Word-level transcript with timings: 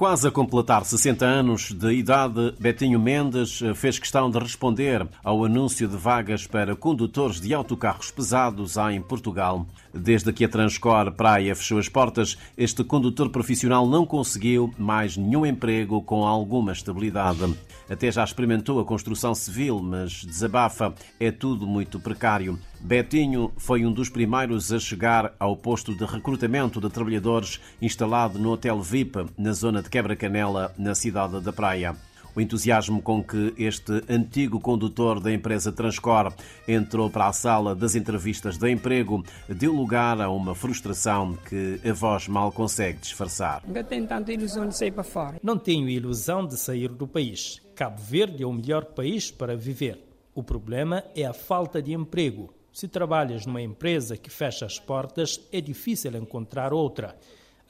Quase 0.00 0.26
a 0.26 0.30
completar 0.30 0.82
60 0.82 1.26
anos 1.26 1.72
de 1.72 1.92
idade, 1.92 2.54
Betinho 2.58 2.98
Mendes 2.98 3.60
fez 3.74 3.98
questão 3.98 4.30
de 4.30 4.38
responder 4.38 5.06
ao 5.22 5.44
anúncio 5.44 5.86
de 5.86 5.94
vagas 5.94 6.46
para 6.46 6.74
condutores 6.74 7.38
de 7.38 7.52
autocarros 7.52 8.10
pesados 8.10 8.78
em 8.78 9.02
Portugal. 9.02 9.66
Desde 9.92 10.32
que 10.32 10.44
a 10.44 10.48
Transcor 10.48 11.12
Praia 11.12 11.54
fechou 11.54 11.78
as 11.78 11.88
portas, 11.88 12.38
este 12.56 12.84
condutor 12.84 13.28
profissional 13.30 13.86
não 13.86 14.06
conseguiu 14.06 14.72
mais 14.78 15.16
nenhum 15.16 15.44
emprego 15.44 16.00
com 16.02 16.24
alguma 16.24 16.72
estabilidade. 16.72 17.56
Até 17.88 18.10
já 18.12 18.22
experimentou 18.22 18.78
a 18.78 18.84
construção 18.84 19.34
civil, 19.34 19.80
mas 19.82 20.24
desabafa, 20.24 20.94
é 21.18 21.32
tudo 21.32 21.66
muito 21.66 21.98
precário. 21.98 22.56
Betinho 22.80 23.52
foi 23.56 23.84
um 23.84 23.92
dos 23.92 24.08
primeiros 24.08 24.72
a 24.72 24.78
chegar 24.78 25.34
ao 25.40 25.56
posto 25.56 25.94
de 25.94 26.04
recrutamento 26.04 26.80
de 26.80 26.88
trabalhadores 26.88 27.60
instalado 27.82 28.38
no 28.38 28.52
Hotel 28.52 28.80
VIP, 28.80 29.26
na 29.36 29.52
zona 29.52 29.82
de 29.82 29.90
Quebra-Canela, 29.90 30.72
na 30.78 30.94
cidade 30.94 31.40
da 31.40 31.52
Praia. 31.52 31.96
O 32.34 32.40
entusiasmo 32.40 33.02
com 33.02 33.22
que 33.22 33.54
este 33.58 34.02
antigo 34.08 34.60
condutor 34.60 35.20
da 35.20 35.32
empresa 35.32 35.72
Transcor 35.72 36.32
entrou 36.66 37.10
para 37.10 37.26
a 37.26 37.32
sala 37.32 37.74
das 37.74 37.94
entrevistas 37.94 38.56
de 38.56 38.70
emprego 38.70 39.24
deu 39.48 39.72
lugar 39.72 40.20
a 40.20 40.30
uma 40.30 40.54
frustração 40.54 41.36
que 41.48 41.80
a 41.84 41.92
voz 41.92 42.28
mal 42.28 42.52
consegue 42.52 42.98
disfarçar. 42.98 43.62
Nunca 43.66 43.82
tenho 43.82 44.06
tanta 44.06 44.32
ilusão 44.32 44.68
de 44.68 44.76
sair 44.76 44.92
para 44.92 45.02
fora. 45.02 45.40
Não 45.42 45.58
tenho 45.58 45.88
ilusão 45.88 46.46
de 46.46 46.56
sair 46.56 46.88
do 46.88 47.06
país. 47.06 47.60
Cabo 47.74 48.00
Verde 48.00 48.42
é 48.42 48.46
o 48.46 48.52
melhor 48.52 48.84
país 48.84 49.30
para 49.30 49.56
viver. 49.56 49.98
O 50.34 50.42
problema 50.42 51.02
é 51.16 51.24
a 51.24 51.32
falta 51.32 51.82
de 51.82 51.92
emprego. 51.92 52.54
Se 52.72 52.86
trabalhas 52.86 53.44
numa 53.44 53.60
empresa 53.60 54.16
que 54.16 54.30
fecha 54.30 54.64
as 54.64 54.78
portas, 54.78 55.40
é 55.52 55.60
difícil 55.60 56.16
encontrar 56.16 56.72
outra. 56.72 57.16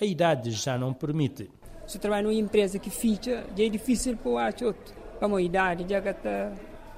A 0.00 0.04
idade 0.04 0.50
já 0.50 0.76
não 0.76 0.92
permite. 0.92 1.50
Se 1.86 1.98
trabalho 1.98 2.28
numa 2.28 2.38
empresa 2.38 2.78
que 2.78 2.90
ficha, 2.90 3.44
já 3.56 3.64
é 3.64 3.68
difícil 3.68 4.16
para 4.16 4.30
o 4.30 4.34
outro. 4.34 4.74
Para 5.18 5.36
a 5.36 5.42
idade, 5.42 5.86
já 5.88 5.98
está 5.98 6.52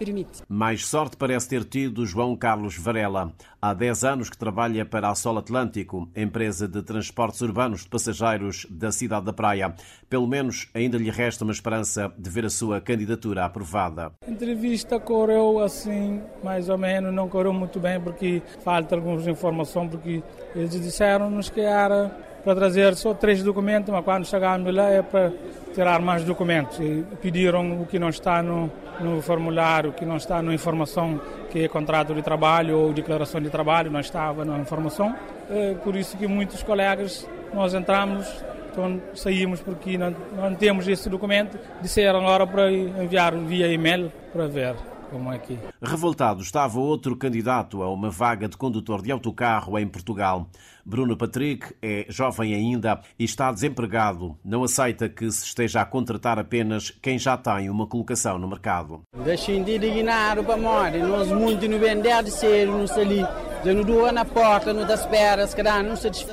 permite. 0.05 0.42
Mais 0.48 0.84
sorte 0.86 1.16
parece 1.16 1.48
ter 1.48 1.64
tido 1.64 2.05
João 2.05 2.36
Carlos 2.36 2.77
Varela. 2.77 3.33
Há 3.61 3.72
10 3.72 4.05
anos 4.05 4.30
que 4.30 4.36
trabalha 4.36 4.84
para 4.84 5.08
a 5.08 5.14
Sol 5.14 5.39
Atlântico, 5.39 6.08
empresa 6.16 6.66
de 6.66 6.83
transportes 6.83 7.41
urbanos 7.41 7.83
de 7.83 7.89
passageiros 7.89 8.66
da 8.69 8.91
cidade 8.91 9.27
da 9.27 9.33
Praia. 9.33 9.74
Pelo 10.11 10.27
menos 10.27 10.69
ainda 10.74 10.98
lhe 10.98 11.11
resta 11.11 11.44
uma 11.44 11.52
esperança 11.52 12.12
de 12.19 12.28
ver 12.28 12.44
a 12.44 12.50
sua 12.50 12.80
candidatura 12.80 13.44
aprovada. 13.44 14.12
A 14.27 14.30
entrevista 14.30 14.98
correu 14.98 15.61
assim, 15.61 16.20
mais 16.42 16.69
ou 16.69 16.78
menos, 16.78 17.14
não 17.14 17.28
correu 17.28 17.52
muito 17.52 17.78
bem 17.78 18.00
porque 18.00 18.42
falta 18.64 18.96
algumas 18.96 19.27
informações, 19.27 19.91
porque 19.91 20.22
eles 20.55 20.70
disseram-nos 20.70 21.48
que 21.48 21.61
era 21.61 22.31
para 22.44 22.54
trazer 22.54 22.94
só 22.96 23.14
três 23.14 23.42
documentos, 23.42 23.92
mas 23.92 24.04
quando 24.04 24.26
chegámos 24.26 24.74
lá 24.74 24.88
é 24.88 25.02
para 25.02 25.32
tirar 25.74 26.00
mais 26.00 26.24
documentos. 26.24 26.78
E 26.80 27.04
pediram 27.20 27.82
o 27.82 27.86
que 27.86 27.98
não 27.98 28.08
está 28.08 28.42
no, 28.42 28.70
no 29.00 29.22
formulário, 29.22 29.90
o 29.90 29.92
que 29.92 30.04
não 30.04 30.16
está 30.16 30.42
na 30.42 30.52
informação, 30.52 31.20
que 31.50 31.64
é 31.64 31.68
contrato 31.68 32.14
de 32.14 32.22
trabalho 32.22 32.78
ou 32.78 32.92
declaração 32.92 33.40
de 33.40 33.50
trabalho, 33.50 33.90
não 33.90 34.00
estava 34.00 34.44
na 34.44 34.58
informação. 34.58 35.14
É 35.50 35.74
por 35.74 35.96
isso 35.96 36.16
que 36.16 36.26
muitos 36.26 36.62
colegas, 36.62 37.26
nós 37.54 37.74
entramos, 37.74 38.26
então 38.70 39.00
saímos 39.14 39.60
porque 39.60 39.96
não, 39.96 40.14
não 40.36 40.54
temos 40.54 40.88
esse 40.88 41.08
documento, 41.08 41.58
disseram 41.80 42.20
agora 42.20 42.46
para 42.46 42.72
enviar 42.72 43.34
via 43.34 43.68
e-mail 43.68 44.10
para 44.32 44.46
ver 44.46 44.91
como 45.12 45.30
é 45.32 45.38
que. 45.38 45.58
Revoltado 45.80 46.41
estava 46.41 46.80
outro 46.80 47.14
candidato 47.14 47.82
a 47.82 47.92
uma 47.92 48.10
vaga 48.10 48.48
de 48.48 48.56
condutor 48.56 49.02
de 49.02 49.12
autocarro 49.12 49.78
em 49.78 49.86
Portugal. 49.86 50.48
Bruno 50.84 51.16
Patrick 51.16 51.74
é 51.80 52.06
jovem 52.08 52.55
ainda 52.55 53.00
e 53.18 53.24
está 53.24 53.52
desempregado. 53.52 54.36
Não 54.44 54.64
aceita 54.64 55.08
que 55.08 55.30
se 55.30 55.44
esteja 55.44 55.83
a 55.83 55.84
contratar 55.84 56.38
apenas 56.38 56.90
quem 56.90 57.18
já 57.18 57.36
tem 57.36 57.68
uma 57.70 57.86
colocação 57.86 58.39
no 58.39 58.48
mercado. 58.48 59.02
Deixem 59.24 59.62
de 59.62 59.77
indignar 59.77 60.42
para 60.42 60.56
morrer. 60.56 61.02
Nós 61.06 61.29
muito 61.29 61.68
não 61.68 61.79
vender 61.79 62.23
de 62.24 62.30
ser, 62.30 62.67
não 62.67 62.84
ali. 63.00 63.24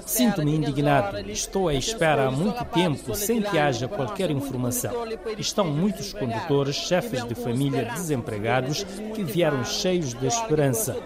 Sinto-me 0.06 0.56
indignado. 0.56 1.20
Estou 1.30 1.68
à 1.68 1.74
espera 1.74 2.28
há 2.28 2.32
muito 2.32 2.64
tempo 2.66 3.14
sem 3.14 3.42
que 3.42 3.58
haja 3.58 3.88
qualquer 3.88 4.32
informação. 4.32 4.92
Estão 5.38 5.66
muitos 5.66 6.14
condutores, 6.14 6.76
chefes 6.76 7.24
de 7.26 7.36
família 7.36 7.86
desempregados 7.86 8.84
que 9.14 9.24
vieram 9.24 9.64
cheios 9.64 10.14
de 10.14 10.26
esperança. 10.26 10.98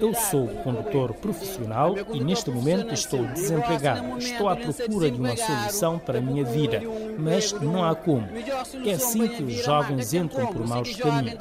Eu 0.00 0.14
sou 0.14 0.48
condutor 0.48 1.12
profissional 1.14 1.94
e 2.12 2.22
neste 2.22 2.50
momento 2.50 2.94
estou 2.94 3.24
desempregado. 3.26 4.18
Estou 4.18 4.48
à 4.48 4.56
procura 4.56 5.10
de 5.10 5.18
uma 5.18 5.36
solução 5.36 5.98
para 5.98 6.18
a 6.18 6.20
minha 6.20 6.44
vida, 6.44 6.80
mas 7.18 7.52
não 7.52 7.84
há 7.84 7.94
como. 7.94 8.26
É 8.84 8.92
assim 8.92 9.28
que 9.28 9.42
os 9.42 9.64
jovens 9.64 10.14
entram 10.14 10.46
por 10.46 10.66
maus 10.66 10.94
caminhos. 10.96 11.36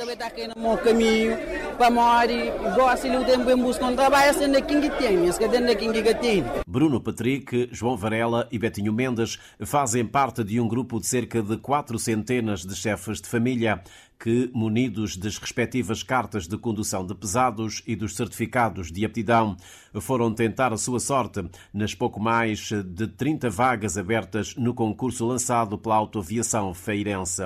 Bruno 6.66 7.02
Patrick, 7.02 7.68
João 7.70 7.98
Varela 7.98 8.48
e 8.50 8.58
Betinho 8.58 8.94
Mendes 8.94 9.38
fazem 9.66 10.06
parte 10.06 10.42
de 10.42 10.58
um 10.58 10.70
grupo 10.70 11.02
de 11.02 11.08
cerca 11.08 11.42
de 11.42 11.58
quatro 11.58 12.00
centenas 12.00 12.66
de 12.66 12.74
chefes 12.74 13.20
de 13.20 13.28
família 13.28 13.84
que, 14.18 14.50
munidos 14.54 15.18
das 15.18 15.38
respectivas 15.38 16.02
cartas 16.02 16.48
de 16.48 16.58
condução 16.58 17.06
de 17.06 17.14
pesados 17.14 17.84
e 17.86 17.94
dos 17.94 18.16
certificados 18.16 18.90
de 18.90 19.04
aptidão, 19.04 19.58
foram 20.00 20.34
tentar 20.34 20.72
a 20.72 20.78
sua 20.78 21.02
sorte 21.02 21.44
nas 21.74 21.94
pouco 21.94 22.20
mais 22.20 22.70
de 22.86 23.08
30 23.08 23.50
vagas 23.50 23.98
abertas 23.98 24.56
no 24.56 24.74
concurso 24.74 25.26
lançado 25.26 25.78
pela 25.78 25.96
Autoaviação 25.96 26.74
Feirense. 26.74 27.44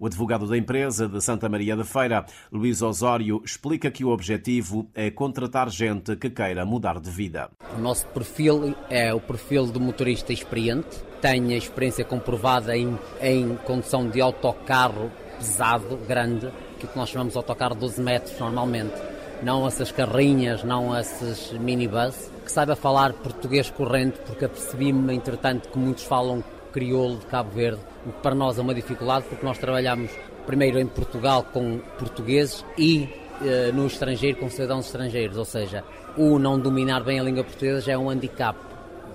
O 0.00 0.06
advogado 0.06 0.46
da 0.46 0.56
empresa 0.56 1.06
de 1.06 1.20
Santa 1.20 1.46
Maria 1.46 1.76
da 1.76 1.84
Feira, 1.84 2.24
Luís 2.50 2.80
Osório, 2.80 3.42
explica 3.44 3.90
que 3.90 4.02
o 4.02 4.08
objetivo 4.08 4.88
é 4.94 5.10
contratar 5.10 5.68
gente 5.68 6.16
que 6.16 6.30
queira 6.30 6.64
mudar 6.64 6.98
de 6.98 7.10
vida. 7.10 7.50
O 7.76 7.78
nosso 7.78 8.06
perfil 8.06 8.74
é 8.88 9.12
o 9.12 9.20
perfil 9.20 9.66
do 9.66 9.78
motorista 9.78 10.32
experiente, 10.32 10.88
tenha 11.20 11.54
experiência 11.54 12.02
comprovada 12.02 12.74
em, 12.74 12.98
em 13.20 13.56
condução 13.66 14.08
de 14.08 14.22
autocarro 14.22 15.10
pesado, 15.36 15.98
grande, 16.08 16.50
que 16.78 16.88
nós 16.96 17.10
chamamos 17.10 17.34
de 17.34 17.38
autocarro 17.38 17.74
12 17.74 18.00
metros 18.00 18.38
normalmente. 18.40 18.94
Não 19.42 19.66
essas 19.66 19.92
carrinhas, 19.92 20.64
não 20.64 20.98
esses 20.98 21.52
minibus, 21.52 22.30
que 22.42 22.50
saiba 22.50 22.74
falar 22.74 23.12
português 23.12 23.68
corrente, 23.68 24.18
porque 24.24 24.46
apercebi-me, 24.46 25.14
entretanto, 25.14 25.68
que 25.68 25.78
muitos 25.78 26.04
falam 26.04 26.42
crioulo 26.72 27.18
de 27.18 27.26
Cabo 27.26 27.50
Verde, 27.50 27.89
o 28.06 28.12
que 28.12 28.20
para 28.20 28.34
nós 28.34 28.58
é 28.58 28.62
uma 28.62 28.74
dificuldade, 28.74 29.26
porque 29.28 29.44
nós 29.44 29.58
trabalhamos 29.58 30.10
primeiro 30.46 30.78
em 30.78 30.86
Portugal 30.86 31.44
com 31.52 31.78
portugueses 31.98 32.64
e 32.78 33.08
eh, 33.42 33.70
no 33.72 33.86
estrangeiro 33.86 34.38
com 34.38 34.48
cidadãos 34.48 34.86
estrangeiros, 34.86 35.36
ou 35.36 35.44
seja, 35.44 35.84
o 36.16 36.38
não 36.38 36.58
dominar 36.58 37.04
bem 37.04 37.20
a 37.20 37.22
língua 37.22 37.44
portuguesa 37.44 37.80
já 37.80 37.92
é 37.92 37.98
um 37.98 38.10
handicap 38.10 38.56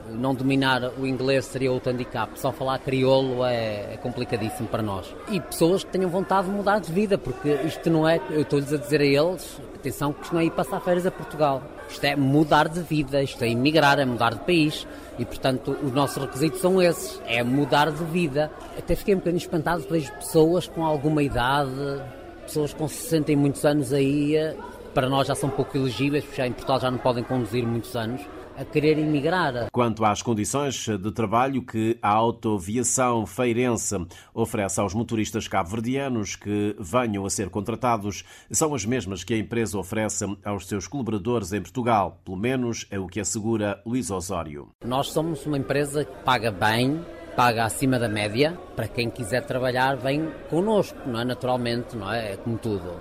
não 0.09 0.35
dominar 0.35 0.91
o 0.97 1.05
inglês 1.05 1.45
seria 1.45 1.71
outro 1.71 1.91
handicap. 1.91 2.39
Só 2.39 2.51
falar 2.51 2.79
crioulo 2.79 3.43
é, 3.43 3.93
é, 3.93 3.97
complicadíssimo 3.97 4.67
para 4.67 4.83
nós. 4.83 5.13
E 5.29 5.39
pessoas 5.39 5.83
que 5.83 5.91
tenham 5.91 6.09
vontade 6.09 6.47
de 6.47 6.53
mudar 6.53 6.79
de 6.79 6.91
vida, 6.91 7.17
porque 7.17 7.49
isto 7.65 7.89
não 7.89 8.07
é, 8.07 8.19
eu 8.29 8.41
estou-lhes 8.41 8.71
a 8.73 8.77
dizer 8.77 9.01
a 9.01 9.05
eles, 9.05 9.59
atenção, 9.85 10.11
que 10.11 10.23
isto 10.23 10.33
não 10.33 10.41
é 10.41 10.45
ir 10.45 10.51
passar 10.51 10.79
férias 10.79 11.05
a 11.05 11.11
Portugal. 11.11 11.61
Isto 11.89 12.03
é 12.03 12.15
mudar 12.15 12.67
de 12.67 12.81
vida, 12.81 13.21
isto 13.21 13.43
é 13.43 13.49
emigrar, 13.49 13.99
é 13.99 14.05
mudar 14.05 14.33
de 14.33 14.39
país. 14.41 14.87
E, 15.19 15.25
portanto, 15.25 15.77
os 15.83 15.91
nossos 15.91 16.17
requisitos 16.17 16.59
são 16.59 16.81
esses, 16.81 17.21
é 17.25 17.43
mudar 17.43 17.91
de 17.91 18.03
vida. 18.05 18.51
Até 18.77 18.95
fiquei 18.95 19.13
um 19.13 19.19
bocadinho 19.19 19.39
espantado, 19.39 19.85
vejo 19.89 20.11
pessoas 20.13 20.67
com 20.67 20.83
alguma 20.83 21.21
idade, 21.23 22.01
pessoas 22.45 22.73
com 22.73 22.87
60 22.87 23.31
e 23.31 23.35
muitos 23.35 23.63
anos 23.63 23.93
aí, 23.93 24.35
eh, 24.35 24.55
para 24.93 25.07
nós 25.07 25.27
já 25.27 25.35
são 25.35 25.49
pouco 25.49 25.77
elegíveis, 25.77 26.23
porque 26.23 26.37
já 26.37 26.47
em 26.47 26.51
Portugal 26.51 26.79
já 26.79 26.91
não 26.91 26.97
podem 26.97 27.23
conduzir 27.23 27.65
muitos 27.65 27.95
anos 27.95 28.21
a 28.57 28.65
querer 28.65 28.97
emigrar. 28.97 29.67
Quanto 29.71 30.03
às 30.05 30.21
condições 30.21 30.87
de 30.87 31.11
trabalho 31.11 31.61
que 31.61 31.97
a 32.01 32.09
autoviação 32.09 33.25
feirense 33.25 33.95
oferece 34.33 34.79
aos 34.79 34.93
motoristas 34.93 35.47
cabo-verdianos 35.47 36.35
que 36.35 36.75
venham 36.79 37.25
a 37.25 37.29
ser 37.29 37.49
contratados, 37.49 38.23
são 38.51 38.73
as 38.73 38.85
mesmas 38.85 39.23
que 39.23 39.33
a 39.33 39.37
empresa 39.37 39.77
oferece 39.77 40.25
aos 40.43 40.67
seus 40.67 40.87
colaboradores 40.87 41.53
em 41.53 41.61
Portugal. 41.61 42.19
Pelo 42.23 42.37
menos 42.37 42.85
é 42.89 42.99
o 42.99 43.07
que 43.07 43.19
assegura 43.19 43.81
Luís 43.85 44.09
Osório. 44.09 44.69
Nós 44.85 45.07
somos 45.07 45.45
uma 45.45 45.57
empresa 45.57 46.05
que 46.05 46.23
paga 46.23 46.51
bem, 46.51 47.03
paga 47.35 47.65
acima 47.65 47.99
da 47.99 48.07
média. 48.07 48.57
Para 48.75 48.87
quem 48.87 49.09
quiser 49.09 49.45
trabalhar, 49.45 49.95
vem 49.97 50.31
connosco, 50.49 50.97
não 51.05 51.19
é? 51.19 51.25
Naturalmente, 51.25 51.95
não 51.95 52.11
é? 52.11 52.33
É 52.33 52.37
como 52.37 52.57
tudo. 52.57 52.99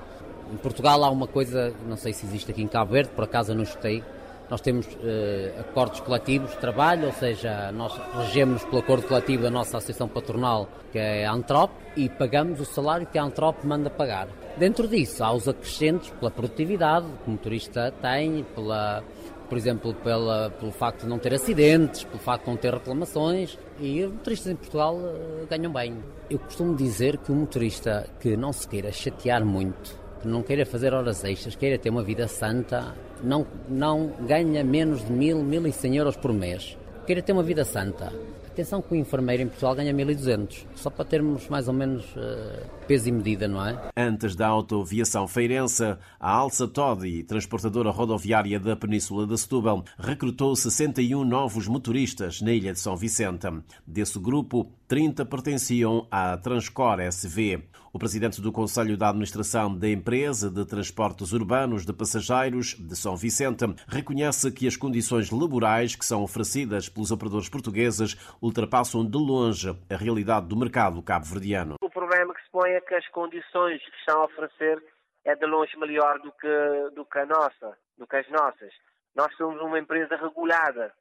Em 0.52 0.56
Portugal 0.56 1.02
há 1.02 1.10
uma 1.10 1.26
coisa, 1.26 1.74
não 1.86 1.96
sei 1.96 2.12
se 2.12 2.26
existe 2.26 2.50
aqui 2.50 2.62
em 2.62 2.68
Cabo 2.68 2.92
Verde, 2.92 3.10
por 3.10 3.24
acaso 3.24 3.52
eu 3.52 3.56
não 3.56 3.62
escutei, 3.62 4.04
nós 4.54 4.60
temos 4.60 4.86
eh, 5.02 5.52
acordos 5.58 5.98
coletivos 5.98 6.52
de 6.52 6.58
trabalho, 6.58 7.06
ou 7.06 7.12
seja, 7.12 7.72
nós 7.72 7.92
regemos 8.16 8.62
pelo 8.62 8.78
acordo 8.78 9.04
coletivo 9.08 9.42
da 9.42 9.50
nossa 9.50 9.78
associação 9.78 10.06
patronal, 10.06 10.68
que 10.92 10.98
é 10.98 11.26
a 11.26 11.32
Antrop, 11.32 11.72
e 11.96 12.08
pagamos 12.08 12.60
o 12.60 12.64
salário 12.64 13.04
que 13.04 13.18
a 13.18 13.24
Antrop 13.24 13.64
manda 13.64 13.90
pagar. 13.90 14.28
Dentro 14.56 14.86
disso, 14.86 15.24
há 15.24 15.32
os 15.32 15.48
acrescentos 15.48 16.08
pela 16.10 16.30
produtividade 16.30 17.04
que 17.04 17.28
o 17.28 17.32
motorista 17.32 17.92
tem, 18.00 18.44
pela, 18.54 19.02
por 19.48 19.58
exemplo, 19.58 19.92
pela, 19.92 20.50
pelo 20.50 20.70
facto 20.70 21.00
de 21.00 21.08
não 21.08 21.18
ter 21.18 21.34
acidentes, 21.34 22.04
pelo 22.04 22.20
facto 22.20 22.44
de 22.44 22.50
não 22.50 22.56
ter 22.56 22.72
reclamações, 22.72 23.58
e 23.80 24.04
os 24.04 24.12
motoristas 24.12 24.52
em 24.52 24.56
Portugal 24.56 24.94
uh, 24.94 25.46
ganham 25.50 25.72
bem. 25.72 25.96
Eu 26.30 26.38
costumo 26.38 26.76
dizer 26.76 27.18
que 27.18 27.32
o 27.32 27.34
motorista 27.34 28.08
que 28.20 28.36
não 28.36 28.52
se 28.52 28.68
queira 28.68 28.92
chatear 28.92 29.44
muito, 29.44 29.98
que 30.22 30.28
não 30.28 30.44
queira 30.44 30.64
fazer 30.64 30.94
horas 30.94 31.24
extras, 31.24 31.56
queira 31.56 31.76
ter 31.76 31.90
uma 31.90 32.04
vida 32.04 32.28
santa, 32.28 32.94
não, 33.24 33.46
não 33.68 34.12
ganha 34.26 34.62
menos 34.62 35.04
de 35.04 35.12
mil, 35.12 35.42
mil 35.42 35.66
e 35.66 35.72
cem 35.72 35.96
euros 35.96 36.16
por 36.16 36.32
mês. 36.32 36.76
Queira 37.06 37.22
ter 37.22 37.32
uma 37.32 37.42
vida 37.42 37.64
santa, 37.64 38.12
Atenção 38.54 38.80
que 38.80 38.94
o 38.94 38.96
enfermeiro 38.96 39.42
em 39.42 39.48
Portugal 39.48 39.74
ganha 39.74 39.92
1.200, 39.92 40.64
só 40.76 40.88
para 40.88 41.04
termos 41.04 41.48
mais 41.48 41.66
ou 41.66 41.74
menos 41.74 42.04
uh, 42.14 42.64
peso 42.86 43.08
e 43.08 43.12
medida, 43.12 43.48
não 43.48 43.66
é? 43.66 43.90
Antes 43.96 44.36
da 44.36 44.46
autoviação 44.46 45.26
feirense, 45.26 45.82
a 46.20 46.30
Alça 46.30 46.68
Todi, 46.68 47.24
transportadora 47.24 47.90
rodoviária 47.90 48.60
da 48.60 48.76
Península 48.76 49.26
de 49.26 49.36
Setúbal, 49.36 49.82
recrutou 49.98 50.54
61 50.54 51.24
novos 51.24 51.66
motoristas 51.66 52.40
na 52.40 52.52
ilha 52.52 52.72
de 52.72 52.78
São 52.78 52.96
Vicente. 52.96 53.48
Desse 53.84 54.20
grupo, 54.20 54.70
30 54.86 55.26
pertenciam 55.26 56.06
à 56.08 56.36
Transcor 56.36 57.00
SV. 57.00 57.60
O 57.94 57.98
presidente 57.98 58.42
do 58.42 58.50
Conselho 58.50 58.96
da 58.96 59.10
Administração 59.10 59.72
da 59.72 59.88
Empresa 59.88 60.50
de 60.50 60.66
Transportes 60.66 61.32
Urbanos 61.32 61.86
de 61.86 61.92
Passageiros 61.92 62.74
de 62.74 62.96
São 62.96 63.14
Vicente 63.14 63.66
reconhece 63.86 64.50
que 64.50 64.66
as 64.66 64.76
condições 64.76 65.30
laborais 65.30 65.94
que 65.94 66.04
são 66.04 66.24
oferecidas 66.24 66.88
pelos 66.88 67.12
operadores 67.12 67.48
portugueses 67.48 68.16
ultrapassam 68.42 69.08
de 69.08 69.16
longe 69.16 69.70
a 69.88 69.96
realidade 69.96 70.48
do 70.48 70.56
mercado 70.56 71.00
cabo-verdiano. 71.04 71.76
O 71.80 71.88
problema 71.88 72.34
que 72.34 72.42
se 72.42 72.50
põe 72.50 72.68
é 72.72 72.80
que 72.80 72.96
as 72.96 73.06
condições 73.10 73.80
que 73.80 73.96
estão 73.98 74.22
a 74.22 74.24
oferecer 74.24 74.82
é 75.24 75.36
de 75.36 75.46
longe 75.46 75.78
melhor 75.78 76.18
do 76.18 76.32
que, 76.32 76.90
do 76.96 77.04
que 77.04 77.18
a 77.20 77.26
nossa, 77.26 77.78
do 77.96 78.08
que 78.08 78.16
as 78.16 78.28
nossas. 78.28 78.74
Nós 79.14 79.32
somos 79.36 79.60
uma 79.60 79.78
empresa 79.78 80.16
regulada. 80.16 80.92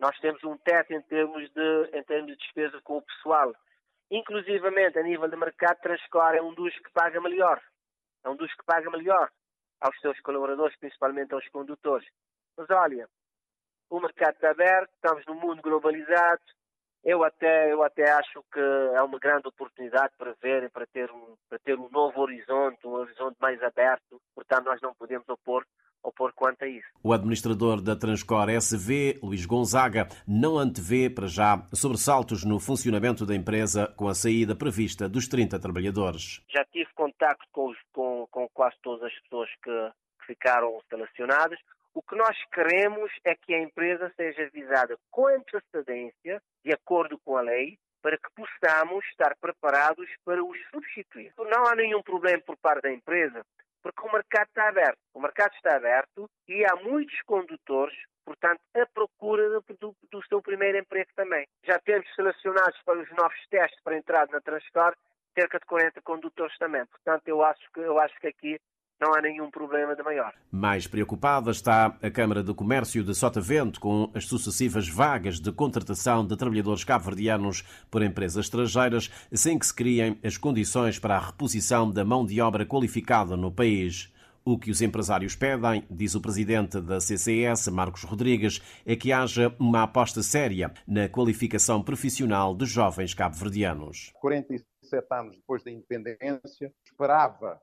Nós 0.00 0.18
temos 0.18 0.42
um 0.42 0.56
teto 0.56 0.92
em 0.92 1.02
termos 1.02 1.48
de, 1.54 1.90
em 1.96 2.02
termos 2.02 2.32
de 2.32 2.36
despesa 2.36 2.80
com 2.82 2.96
o 2.96 3.02
pessoal. 3.02 3.52
Inclusivamente, 4.12 4.98
a 4.98 5.02
nível 5.02 5.26
de 5.26 5.36
mercado, 5.36 5.80
Transcor 5.80 6.34
é 6.34 6.42
um 6.42 6.52
dos 6.52 6.78
que 6.80 6.92
paga 6.92 7.18
melhor. 7.18 7.58
É 8.22 8.28
um 8.28 8.36
dos 8.36 8.52
que 8.54 8.62
paga 8.62 8.90
melhor 8.90 9.30
aos 9.80 9.98
seus 10.00 10.20
colaboradores, 10.20 10.76
principalmente 10.76 11.32
aos 11.32 11.48
condutores. 11.48 12.06
Mas 12.54 12.68
olha, 12.68 13.08
o 13.88 13.98
mercado 13.98 14.34
está 14.34 14.50
aberto, 14.50 14.92
estamos 14.92 15.24
num 15.24 15.40
mundo 15.40 15.62
globalizado. 15.62 16.42
Eu 17.02 17.24
até, 17.24 17.72
eu 17.72 17.82
até 17.82 18.10
acho 18.10 18.44
que 18.52 18.60
é 18.60 19.02
uma 19.02 19.18
grande 19.18 19.48
oportunidade 19.48 20.12
para 20.18 20.34
ver, 20.42 20.70
para 20.70 20.86
ter, 20.86 21.10
um, 21.10 21.34
para 21.48 21.58
ter 21.60 21.78
um 21.78 21.88
novo 21.88 22.20
horizonte, 22.20 22.86
um 22.86 22.92
horizonte 22.92 23.38
mais 23.40 23.62
aberto. 23.62 24.20
Portanto, 24.34 24.66
nós 24.66 24.80
não 24.82 24.94
podemos 24.94 25.26
opor 25.30 25.64
opor 26.02 26.32
quanto 26.34 26.64
a 26.64 26.68
isso. 26.68 26.86
O 27.02 27.12
administrador 27.12 27.80
da 27.80 27.96
Transcor 27.96 28.48
SV, 28.48 29.20
Luís 29.22 29.46
Gonzaga, 29.46 30.08
não 30.26 30.58
antevê 30.58 31.08
para 31.08 31.26
já 31.26 31.64
sobressaltos 31.72 32.44
no 32.44 32.58
funcionamento 32.58 33.24
da 33.24 33.34
empresa 33.34 33.86
com 33.96 34.08
a 34.08 34.14
saída 34.14 34.54
prevista 34.54 35.08
dos 35.08 35.28
30 35.28 35.58
trabalhadores. 35.58 36.42
Já 36.48 36.64
tive 36.66 36.90
contacto 36.94 37.46
com, 37.52 37.72
com, 37.92 38.26
com 38.30 38.48
quase 38.52 38.76
todas 38.82 39.04
as 39.04 39.18
pessoas 39.20 39.48
que, 39.62 39.90
que 40.20 40.26
ficaram 40.26 40.80
selecionadas. 40.88 41.58
O 41.94 42.02
que 42.02 42.16
nós 42.16 42.36
queremos 42.52 43.10
é 43.24 43.34
que 43.34 43.54
a 43.54 43.62
empresa 43.62 44.10
seja 44.16 44.44
avisada 44.44 44.96
com 45.10 45.26
antecedência, 45.26 46.42
de 46.64 46.72
acordo 46.72 47.18
com 47.22 47.36
a 47.36 47.42
lei, 47.42 47.78
para 48.00 48.16
que 48.16 48.28
possamos 48.34 49.04
estar 49.06 49.36
preparados 49.40 50.08
para 50.24 50.42
os 50.42 50.58
substituir. 50.70 51.32
Não 51.38 51.66
há 51.66 51.76
nenhum 51.76 52.02
problema 52.02 52.42
por 52.44 52.56
parte 52.56 52.82
da 52.82 52.92
empresa 52.92 53.44
porque 53.82 54.06
o 54.06 54.12
mercado 54.12 54.48
está 54.48 54.68
aberto. 54.68 54.98
O 55.12 55.20
mercado 55.20 55.52
está 55.54 55.76
aberto 55.76 56.30
e 56.48 56.64
há 56.64 56.76
muitos 56.76 57.20
condutores, 57.22 57.96
portanto, 58.24 58.60
à 58.74 58.86
procura 58.86 59.60
do, 59.80 59.96
do 60.10 60.26
seu 60.28 60.40
primeiro 60.40 60.78
emprego 60.78 61.10
também. 61.14 61.46
Já 61.64 61.78
temos 61.80 62.06
selecionados 62.14 62.80
para 62.84 63.00
os 63.00 63.10
novos 63.10 63.38
testes 63.50 63.80
para 63.82 63.96
entrada 63.96 64.30
na 64.32 64.40
Transcar 64.40 64.94
cerca 65.34 65.58
de 65.58 65.66
40 65.66 66.00
condutores 66.02 66.56
também. 66.58 66.84
Portanto, 66.86 67.26
eu 67.26 67.42
acho 67.42 67.70
que, 67.72 67.80
eu 67.80 67.98
acho 67.98 68.14
que 68.20 68.28
aqui 68.28 68.60
não 69.02 69.12
há 69.16 69.20
nenhum 69.20 69.50
problema 69.50 69.96
de 69.96 70.02
maior. 70.04 70.32
Mais 70.48 70.86
preocupada 70.86 71.50
está 71.50 71.86
a 72.00 72.10
Câmara 72.10 72.40
de 72.40 72.54
Comércio 72.54 73.02
de 73.02 73.12
Sotavento 73.16 73.80
com 73.80 74.08
as 74.14 74.26
sucessivas 74.26 74.88
vagas 74.88 75.40
de 75.40 75.50
contratação 75.50 76.24
de 76.24 76.36
trabalhadores 76.36 76.84
cabo-verdianos 76.84 77.64
por 77.90 78.00
empresas 78.00 78.44
estrangeiras, 78.44 79.10
sem 79.32 79.58
que 79.58 79.66
se 79.66 79.74
criem 79.74 80.20
as 80.22 80.36
condições 80.36 81.00
para 81.00 81.16
a 81.16 81.26
reposição 81.26 81.90
da 81.90 82.04
mão 82.04 82.24
de 82.24 82.40
obra 82.40 82.64
qualificada 82.64 83.36
no 83.36 83.50
país. 83.50 84.12
O 84.44 84.56
que 84.56 84.70
os 84.70 84.80
empresários 84.80 85.34
pedem, 85.34 85.84
diz 85.90 86.14
o 86.14 86.20
presidente 86.20 86.80
da 86.80 87.00
CCS, 87.00 87.68
Marcos 87.68 88.04
Rodrigues, 88.04 88.60
é 88.86 88.94
que 88.94 89.12
haja 89.12 89.52
uma 89.58 89.82
aposta 89.82 90.22
séria 90.22 90.72
na 90.86 91.08
qualificação 91.08 91.82
profissional 91.82 92.54
dos 92.54 92.68
jovens 92.68 93.14
cabo-verdianos. 93.14 94.12
47 94.20 95.06
anos 95.10 95.36
depois 95.36 95.64
da 95.64 95.72
independência, 95.72 96.72
esperava 96.84 97.60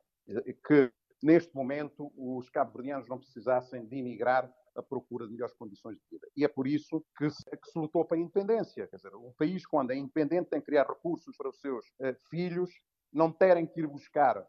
que 0.68 0.92
neste 1.22 1.54
momento, 1.56 2.12
os 2.16 2.50
cabo-verdianos 2.50 3.08
não 3.08 3.20
precisassem 3.20 3.86
de 3.86 3.98
emigrar 3.98 4.52
à 4.76 4.84
procura 4.84 5.26
de 5.26 5.34
melhores 5.34 5.56
condições 5.56 5.98
de 5.98 6.04
vida. 6.10 6.28
E 6.36 6.44
é 6.44 6.48
por 6.48 6.68
isso 6.68 7.04
que 7.18 7.30
se, 7.30 7.44
que 7.44 7.70
se 7.70 7.78
lutou 7.78 8.06
para 8.06 8.18
a 8.18 8.20
independência. 8.20 8.88
Quer 8.88 8.96
dizer, 8.96 9.16
um 9.16 9.34
país, 9.38 9.66
quando 9.66 9.92
é 9.92 9.96
independente, 9.96 10.50
tem 10.50 10.60
que 10.60 10.68
criar 10.68 10.88
recursos 10.88 11.36
para 11.36 11.50
os 11.50 11.60
seus 11.60 11.86
uh, 12.00 12.16
filhos, 12.30 12.72
não 13.12 13.32
terem 13.32 13.66
que 13.66 13.80
ir 13.80 13.88
buscar 13.88 14.38
uh, 14.38 14.46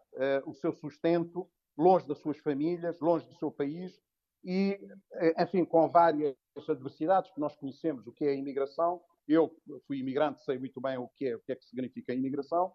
o 0.46 0.54
seu 0.54 0.72
sustento 0.72 1.48
longe 1.76 2.06
das 2.06 2.18
suas 2.18 2.38
famílias, 2.38 3.00
longe 3.00 3.26
do 3.26 3.34
seu 3.34 3.50
país, 3.50 4.00
e, 4.44 4.78
uh, 5.12 5.42
enfim, 5.42 5.64
com 5.64 5.88
várias 5.88 6.36
adversidades 6.68 7.32
que 7.32 7.40
nós 7.40 7.56
conhecemos, 7.56 8.06
o 8.06 8.12
que 8.12 8.24
é 8.24 8.30
a 8.30 8.34
imigração. 8.34 9.00
Eu 9.26 9.54
fui 9.86 9.98
imigrante, 9.98 10.42
sei 10.44 10.58
muito 10.58 10.80
bem 10.80 10.98
o 10.98 11.08
que 11.08 11.26
é, 11.26 11.36
o 11.36 11.40
que, 11.40 11.52
é 11.52 11.56
que 11.56 11.64
significa 11.64 12.12
a 12.12 12.16
imigração, 12.16 12.72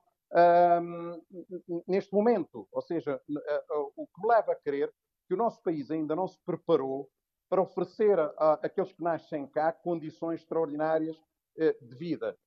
neste 1.88 2.14
momento. 2.14 2.68
Ou 2.72 2.82
seja, 2.82 3.22
o 3.96 4.08
que 4.08 4.22
me 4.22 4.28
leva 4.28 4.52
a 4.52 4.56
crer 4.56 4.94
que 5.28 5.34
o 5.34 5.38
nosso 5.38 5.62
país 5.62 5.90
ainda 5.90 6.16
não 6.16 6.28
se 6.28 6.40
preparou 6.46 7.10
para 7.50 7.62
oferecer 7.62 8.20
a, 8.20 8.60
aqueles 8.64 8.92
que 8.92 9.04
nascem 9.04 9.48
cá 9.48 9.72
condições 9.72 10.42
extraordinárias 10.42 11.16
eh, 11.58 11.76
de 11.82 11.96
vida. 11.96 12.38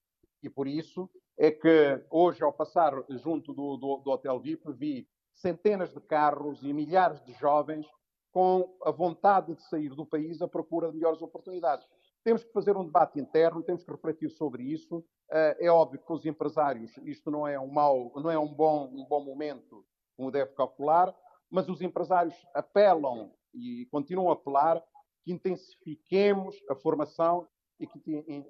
E 0.42 0.50
por 0.50 0.66
isso 0.66 1.08
é 1.36 1.50
que 1.50 2.04
hoje, 2.10 2.42
ao 2.42 2.52
passar 2.52 2.92
junto 3.10 3.52
do, 3.54 3.76
do, 3.76 3.96
do 3.98 4.10
Hotel 4.10 4.38
VIP, 4.40 4.72
vi 4.72 5.08
centenas 5.34 5.92
de 5.92 6.00
carros 6.00 6.62
e 6.62 6.72
milhares 6.72 7.22
de 7.24 7.32
jovens 7.32 7.86
com 8.32 8.76
a 8.84 8.90
vontade 8.90 9.54
de 9.54 9.62
sair 9.62 9.90
do 9.90 10.04
país 10.04 10.42
à 10.42 10.48
procura 10.48 10.88
de 10.88 10.94
melhores 10.94 11.22
oportunidades. 11.22 11.88
Temos 12.24 12.44
que 12.44 12.52
fazer 12.52 12.76
um 12.76 12.84
debate 12.84 13.18
interno, 13.18 13.62
temos 13.62 13.84
que 13.84 13.90
refletir 13.90 14.30
sobre 14.30 14.64
isso. 14.64 15.04
Eh, 15.30 15.66
é 15.66 15.70
óbvio 15.70 16.00
que 16.00 16.12
os 16.12 16.24
empresários, 16.24 16.96
isto 17.04 17.30
não 17.30 17.46
é 17.46 17.58
um 17.58 17.68
mau, 17.68 18.12
não 18.16 18.30
é 18.30 18.38
um 18.38 18.48
bom, 18.48 18.88
um 18.92 19.04
bom 19.04 19.22
momento, 19.22 19.84
como 20.16 20.30
deve 20.30 20.52
calcular, 20.52 21.14
mas 21.50 21.68
os 21.68 21.80
empresários 21.82 22.34
apelam 22.54 23.32
e 23.54 23.86
continuam 23.90 24.30
a 24.30 24.34
apelar 24.34 24.82
que 25.22 25.32
intensifiquemos 25.32 26.56
a 26.70 26.74
formação 26.74 27.46
e 27.78 27.86
que 27.86 28.00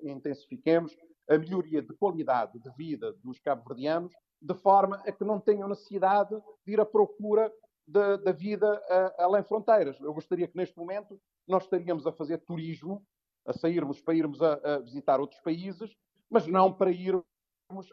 intensifiquemos 0.02 0.96
a 1.28 1.36
melhoria 1.36 1.82
de 1.82 1.92
qualidade 1.94 2.58
de 2.58 2.70
vida 2.76 3.12
dos 3.24 3.38
cabo-verdianos, 3.38 4.12
de 4.40 4.54
forma 4.54 4.96
a 5.06 5.12
que 5.12 5.24
não 5.24 5.40
tenham 5.40 5.68
necessidade 5.68 6.34
de 6.64 6.72
ir 6.72 6.80
à 6.80 6.86
procura 6.86 7.52
da 7.86 8.32
vida 8.32 8.80
além 9.18 9.42
fronteiras. 9.42 9.98
Eu 10.00 10.12
gostaria 10.14 10.46
que 10.46 10.56
neste 10.56 10.76
momento 10.76 11.20
nós 11.46 11.64
estaríamos 11.64 12.06
a 12.06 12.12
fazer 12.12 12.38
turismo 12.38 13.04
a 13.46 13.52
sairmos 13.54 14.00
para 14.00 14.14
irmos 14.14 14.42
a, 14.42 14.54
a 14.62 14.78
visitar 14.78 15.20
outros 15.20 15.40
países, 15.40 15.96
mas 16.30 16.46
não 16.46 16.72
para 16.72 16.90
irmos 16.90 17.24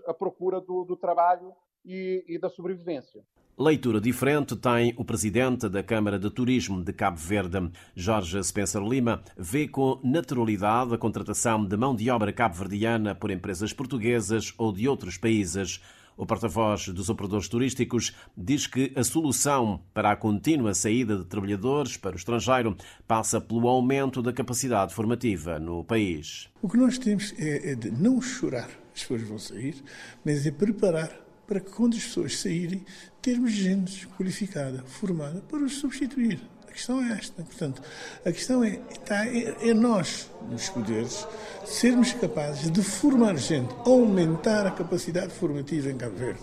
à 0.07 0.13
procura 0.13 0.59
do, 0.59 0.83
do 0.83 0.95
trabalho 0.95 1.53
e, 1.83 2.23
e 2.27 2.39
da 2.39 2.49
sobrevivência. 2.49 3.23
Leitura 3.57 4.01
diferente 4.01 4.53
tem 4.57 4.93
o 4.97 5.05
presidente 5.05 5.69
da 5.69 5.81
Câmara 5.81 6.19
de 6.19 6.29
Turismo 6.29 6.83
de 6.83 6.91
Cabo 6.91 7.15
Verde, 7.17 7.71
Jorge 7.95 8.43
Spencer 8.43 8.81
Lima, 8.81 9.23
vê 9.37 9.65
com 9.65 9.97
naturalidade 10.03 10.93
a 10.93 10.97
contratação 10.97 11.65
de 11.65 11.77
mão 11.77 11.95
de 11.95 12.09
obra 12.09 12.33
cabo-verdiana 12.33 13.15
por 13.15 13.31
empresas 13.31 13.71
portuguesas 13.71 14.53
ou 14.57 14.73
de 14.73 14.89
outros 14.89 15.17
países. 15.17 15.81
O 16.17 16.25
porta-voz 16.25 16.87
dos 16.89 17.09
operadores 17.09 17.49
turísticos 17.49 18.15
diz 18.37 18.67
que 18.67 18.93
a 18.95 19.03
solução 19.03 19.81
para 19.93 20.11
a 20.11 20.15
contínua 20.15 20.73
saída 20.73 21.17
de 21.17 21.25
trabalhadores 21.25 21.97
para 21.97 22.13
o 22.13 22.17
estrangeiro 22.17 22.77
passa 23.05 23.41
pelo 23.41 23.67
aumento 23.67 24.21
da 24.21 24.31
capacidade 24.31 24.93
formativa 24.93 25.59
no 25.59 25.83
país. 25.83 26.49
O 26.61 26.69
que 26.69 26.77
nós 26.77 26.97
temos 26.97 27.33
é, 27.37 27.71
é 27.71 27.75
de 27.75 27.91
não 27.91 28.21
chorar 28.21 28.69
as 28.93 29.01
pessoas 29.01 29.21
vão 29.23 29.37
sair, 29.37 29.75
mas 30.23 30.45
é 30.45 30.51
preparar 30.51 31.11
para 31.45 31.59
que 31.59 31.69
quando 31.69 31.95
as 31.95 32.03
pessoas 32.03 32.39
saírem, 32.39 32.83
termos 33.21 33.51
gente 33.51 34.07
qualificada, 34.07 34.83
formada, 34.85 35.41
para 35.41 35.63
os 35.63 35.73
substituir 35.73 36.39
questão 36.75 37.01
é 37.01 37.13
esta. 37.13 37.41
Portanto, 37.41 37.81
a 38.25 38.31
questão 38.31 38.63
é, 38.63 38.79
está, 38.91 39.25
é, 39.25 39.69
é 39.69 39.73
nós, 39.73 40.29
nos 40.49 40.69
poderes, 40.69 41.25
sermos 41.65 42.13
capazes 42.13 42.69
de 42.69 42.83
formar 42.83 43.37
gente, 43.37 43.73
aumentar 43.85 44.67
a 44.67 44.71
capacidade 44.71 45.33
formativa 45.33 45.89
em 45.89 45.97
Cabo 45.97 46.17
Verde. 46.17 46.41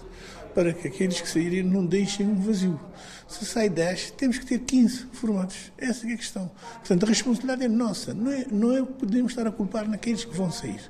para 0.55 0.73
que 0.75 0.87
aqueles 0.87 1.19
que 1.19 1.29
saírem 1.29 1.63
não 1.63 1.87
deixem 1.87 2.27
um 2.27 2.35
vazio. 2.35 2.79
Se 3.27 3.47
sai 3.47 3.71
10, 3.71 4.11
temos 4.13 4.37
que 4.39 4.45
ter 4.45 4.59
15 4.59 5.07
formados. 5.13 5.73
Essa 5.79 6.07
é 6.07 6.13
a 6.13 6.17
questão. 6.17 6.51
Portanto, 6.75 7.05
a 7.05 7.09
responsabilidade 7.09 7.65
é 7.65 7.69
nossa. 7.69 8.13
Não 8.13 8.31
é, 8.31 8.47
não 8.51 8.77
é 8.77 8.83
podemos 8.83 9.33
estar 9.33 9.47
a 9.47 9.51
culpar 9.51 9.89
naqueles 9.89 10.27
que 10.27 10.37
vão 10.37 10.51
sair. 10.51 10.83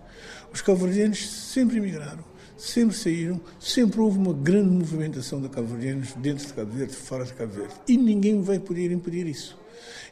Os 0.52 0.60
calvardianos 0.60 1.30
sempre 1.30 1.76
emigraram, 1.76 2.24
sempre 2.62 2.94
saíram, 2.94 3.40
sempre 3.58 4.00
houve 4.00 4.18
uma 4.18 4.32
grande 4.32 4.70
movimentação 4.70 5.40
de 5.40 5.48
calvardianos 5.48 6.12
dentro 6.14 6.46
de 6.46 6.52
Cabo 6.52 6.70
Verde, 6.70 6.94
fora 6.94 7.24
de 7.24 7.34
Cabo 7.34 7.52
Verde. 7.52 7.74
E 7.88 7.96
ninguém 7.96 8.40
vai 8.40 8.60
poder 8.60 8.92
impedir 8.92 9.26
isso. 9.26 9.58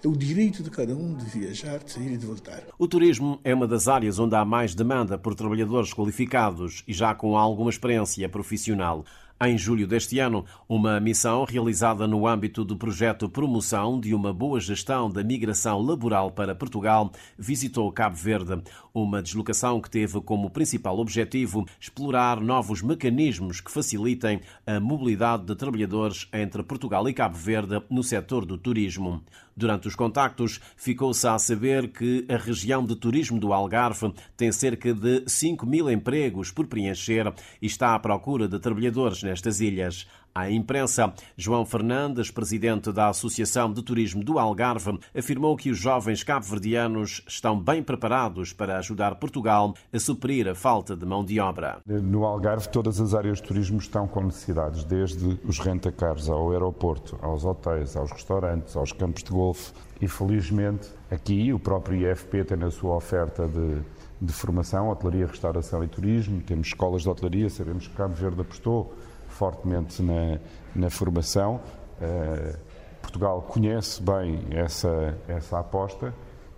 É 0.02 0.08
o 0.08 0.16
direito 0.16 0.60
de 0.60 0.68
cada 0.68 0.92
um 0.92 1.14
de 1.14 1.24
viajar, 1.26 1.78
de 1.78 1.92
sair 1.92 2.12
e 2.12 2.16
de 2.16 2.26
voltar. 2.26 2.64
O 2.76 2.88
turismo 2.88 3.38
é 3.44 3.54
uma 3.54 3.68
das 3.68 3.86
áreas 3.86 4.18
onde 4.18 4.34
há 4.34 4.44
mais 4.44 4.74
demanda 4.74 5.16
por 5.16 5.34
trabalhadores 5.34 5.94
qualificados 5.94 6.82
e 6.88 6.92
já 6.92 7.14
com 7.14 7.38
alguma 7.38 7.70
experiência 7.70 8.28
profissional. 8.28 9.04
Em 9.42 9.56
julho 9.56 9.86
deste 9.86 10.18
ano, 10.18 10.44
uma 10.68 11.00
missão 11.00 11.46
realizada 11.46 12.06
no 12.06 12.26
âmbito 12.26 12.62
do 12.62 12.76
projeto 12.76 13.26
Promoção 13.26 13.98
de 13.98 14.14
uma 14.14 14.34
Boa 14.34 14.60
Gestão 14.60 15.08
da 15.08 15.24
Migração 15.24 15.80
Laboral 15.80 16.30
para 16.30 16.54
Portugal 16.54 17.10
visitou 17.38 17.90
Cabo 17.90 18.16
Verde. 18.16 18.62
Uma 18.92 19.22
deslocação 19.22 19.80
que 19.80 19.88
teve 19.88 20.20
como 20.20 20.50
principal 20.50 20.98
objetivo 20.98 21.64
explorar 21.80 22.38
novos 22.38 22.82
mecanismos 22.82 23.62
que 23.62 23.70
facilitem 23.70 24.42
a 24.66 24.78
mobilidade 24.78 25.46
de 25.46 25.56
trabalhadores 25.56 26.28
entre 26.34 26.62
Portugal 26.62 27.08
e 27.08 27.14
Cabo 27.14 27.38
Verde 27.38 27.82
no 27.88 28.02
setor 28.02 28.44
do 28.44 28.58
turismo. 28.58 29.22
Durante 29.56 29.88
os 29.88 29.94
contactos, 29.94 30.60
ficou-se 30.76 31.26
a 31.26 31.38
saber 31.38 31.88
que 31.88 32.24
a 32.28 32.36
região 32.36 32.84
de 32.84 32.96
turismo 32.96 33.38
do 33.38 33.52
Algarve 33.52 34.12
tem 34.36 34.50
cerca 34.52 34.94
de 34.94 35.24
5 35.26 35.66
mil 35.66 35.90
empregos 35.90 36.50
por 36.50 36.66
preencher 36.66 37.32
e 37.60 37.66
está 37.66 37.94
à 37.94 37.98
procura 37.98 38.48
de 38.48 38.58
trabalhadores 38.58 39.22
nestas 39.22 39.60
ilhas. 39.60 40.06
À 40.32 40.48
imprensa, 40.48 41.12
João 41.36 41.66
Fernandes, 41.66 42.30
presidente 42.30 42.92
da 42.92 43.08
Associação 43.08 43.72
de 43.72 43.82
Turismo 43.82 44.22
do 44.22 44.38
Algarve, 44.38 44.96
afirmou 45.16 45.56
que 45.56 45.70
os 45.70 45.78
jovens 45.78 46.22
cabo-verdianos 46.22 47.24
estão 47.26 47.58
bem 47.58 47.82
preparados 47.82 48.52
para 48.52 48.78
ajudar 48.78 49.16
Portugal 49.16 49.74
a 49.92 49.98
suprir 49.98 50.46
a 50.46 50.54
falta 50.54 50.96
de 50.96 51.04
mão 51.04 51.24
de 51.24 51.40
obra. 51.40 51.80
No 51.84 52.24
Algarve, 52.24 52.68
todas 52.68 53.00
as 53.00 53.12
áreas 53.12 53.38
de 53.38 53.48
turismo 53.48 53.78
estão 53.78 54.06
com 54.06 54.22
necessidades, 54.22 54.84
desde 54.84 55.36
os 55.44 55.58
rentacars 55.58 56.28
ao 56.28 56.52
aeroporto, 56.52 57.18
aos 57.20 57.44
hotéis, 57.44 57.96
aos 57.96 58.12
restaurantes, 58.12 58.76
aos 58.76 58.92
campos 58.92 59.24
de 59.24 59.32
golfe. 59.32 59.72
E 60.00 60.06
felizmente, 60.06 60.88
aqui 61.10 61.52
o 61.52 61.58
próprio 61.58 62.08
IFP 62.08 62.44
tem 62.44 62.56
na 62.56 62.70
sua 62.70 62.94
oferta 62.94 63.48
de, 63.48 63.82
de 64.22 64.32
formação, 64.32 64.88
hotelaria, 64.88 65.26
restauração 65.26 65.82
e 65.82 65.88
turismo. 65.88 66.40
Temos 66.40 66.68
escolas 66.68 67.02
de 67.02 67.08
hotelaria, 67.08 67.50
sabemos 67.50 67.88
que 67.88 67.96
Cabo 67.96 68.14
Verde 68.14 68.40
apostou 68.40 68.94
fortemente 69.40 70.02
na, 70.02 70.38
na 70.76 70.90
formação. 70.90 71.62
Uh, 71.98 72.58
Portugal 73.00 73.40
conhece 73.40 74.02
bem 74.02 74.44
essa, 74.50 75.16
essa 75.26 75.58
aposta 75.58 76.12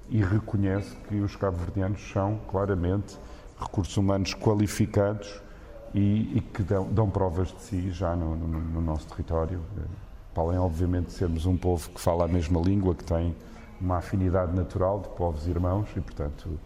e 0.08 0.20
reconhece 0.20 0.96
que 1.08 1.20
os 1.20 1.36
cabo-verdianos 1.36 2.00
são 2.12 2.40
claramente 2.48 3.16
recursos 3.56 3.96
humanos 3.96 4.34
qualificados 4.34 5.40
e, 5.94 6.38
e 6.38 6.40
que 6.40 6.64
dão, 6.64 6.92
dão, 6.92 7.08
provas 7.08 7.52
de 7.52 7.62
si 7.62 7.90
já 7.92 8.16
no, 8.16 8.34
no, 8.34 8.60
no 8.60 8.80
nosso 8.80 9.06
território. 9.06 9.60
Para 10.34 10.42
além, 10.42 10.58
obviamente, 10.58 11.06
de 11.06 11.12
sermos 11.12 11.46
um 11.46 11.56
povo 11.56 11.88
que 11.88 12.00
fala 12.00 12.24
a 12.24 12.28
mesma 12.28 12.60
língua, 12.60 12.96
que 12.96 13.04
tem 13.04 13.36
uma 13.80 13.98
afinidade 13.98 14.52
natural 14.56 14.98
de 14.98 15.08
povos 15.10 15.46
irmãos 15.46 15.88
e, 15.96 16.00
portanto, 16.00 16.58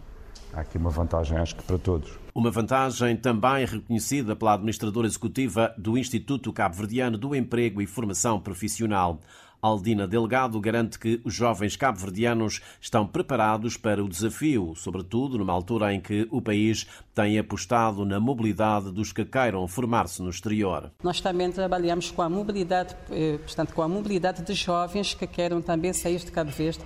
há 0.53 0.61
aqui 0.61 0.77
uma 0.77 0.89
vantagem, 0.89 1.37
acho 1.37 1.55
que 1.55 1.63
para 1.63 1.77
todos. 1.77 2.09
Uma 2.33 2.51
vantagem 2.51 3.15
também 3.17 3.65
reconhecida 3.65 4.35
pela 4.35 4.53
administradora 4.53 5.07
executiva 5.07 5.73
do 5.77 5.97
Instituto 5.97 6.53
Cabo-Verdiano 6.53 7.17
do 7.17 7.35
Emprego 7.35 7.81
e 7.81 7.87
Formação 7.87 8.39
Profissional. 8.39 9.19
Aldina 9.61 10.07
Delgado 10.07 10.59
garante 10.59 10.99
que 10.99 11.19
os 11.23 11.33
jovens 11.33 11.75
cabo-verdianos 11.75 12.61
estão 12.79 13.05
preparados 13.05 13.75
para 13.77 14.03
o 14.03 14.07
desafio, 14.07 14.73
sobretudo 14.75 15.37
numa 15.37 15.53
altura 15.53 15.93
em 15.93 15.99
que 15.99 16.27
o 16.31 16.41
país 16.41 16.87
tem 17.13 17.39
apostado 17.39 18.05
na 18.05 18.19
mobilidade 18.19 18.91
dos 18.91 19.11
que 19.11 19.25
queiram 19.25 19.67
formar-se 19.67 20.21
no 20.21 20.29
exterior. 20.29 20.91
Nós 21.03 21.19
também 21.19 21.51
trabalhamos 21.51 22.11
com 22.11 22.21
a 22.21 22.29
mobilidade, 22.29 22.95
eh, 23.09 23.39
portanto, 23.39 23.73
com 23.73 23.81
a 23.81 23.87
mobilidade 23.87 24.43
de 24.43 24.53
jovens 24.53 25.13
que 25.13 25.25
queiram 25.25 25.61
também 25.61 25.93
sair 25.93 26.19
de 26.19 26.31
Cabo 26.31 26.51
Verde 26.51 26.79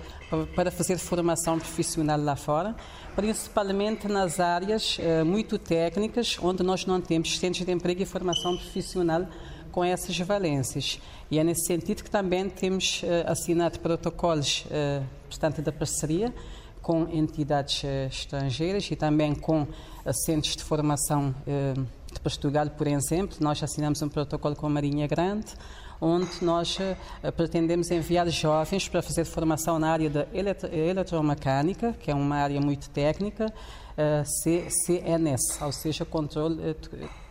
para 0.54 0.70
fazer 0.70 0.96
formação 0.96 1.58
profissional 1.58 2.18
lá 2.18 2.34
fora, 2.36 2.74
principalmente 3.14 4.08
nas 4.08 4.40
áreas 4.40 4.96
eh, 4.98 5.22
muito 5.22 5.58
técnicas, 5.58 6.38
onde 6.40 6.62
nós 6.62 6.86
não 6.86 7.00
temos 7.00 7.38
centros 7.38 7.66
de 7.66 7.72
emprego 7.72 8.02
e 8.02 8.06
formação 8.06 8.56
profissional 8.56 9.26
com 9.72 9.82
essas 9.82 10.16
valências. 10.18 11.00
E 11.30 11.38
é 11.38 11.42
nesse 11.42 11.66
sentido 11.66 12.04
que 12.04 12.10
também 12.10 12.48
temos 12.48 13.02
uh, 13.02 13.06
assinado 13.26 13.80
protocolos, 13.80 14.66
uh, 14.66 15.02
portanto, 15.28 15.62
da 15.62 15.72
parceria 15.72 16.32
com 16.82 17.08
entidades 17.10 17.82
uh, 17.82 18.06
estrangeiras 18.08 18.88
e 18.90 18.94
também 18.94 19.34
com 19.34 19.66
centros 20.26 20.56
de 20.56 20.64
formação 20.64 21.32
de 22.12 22.20
Portugal, 22.20 22.68
por 22.70 22.88
exemplo. 22.88 23.36
Nós 23.40 23.62
assinamos 23.62 24.02
um 24.02 24.08
protocolo 24.08 24.56
com 24.56 24.66
a 24.66 24.68
Marinha 24.68 25.06
Grande, 25.06 25.46
onde 26.00 26.44
nós 26.44 26.76
pretendemos 27.36 27.88
enviar 27.92 28.28
jovens 28.28 28.88
para 28.88 29.00
fazer 29.00 29.24
formação 29.24 29.78
na 29.78 29.92
área 29.92 30.10
da 30.10 30.26
eletromecânica, 30.32 31.92
que 32.00 32.10
é 32.10 32.14
uma 32.16 32.34
área 32.34 32.60
muito 32.60 32.90
técnica, 32.90 33.54
CNS, 34.24 35.62
ou 35.62 35.70
seja, 35.70 36.04
controle 36.04 36.74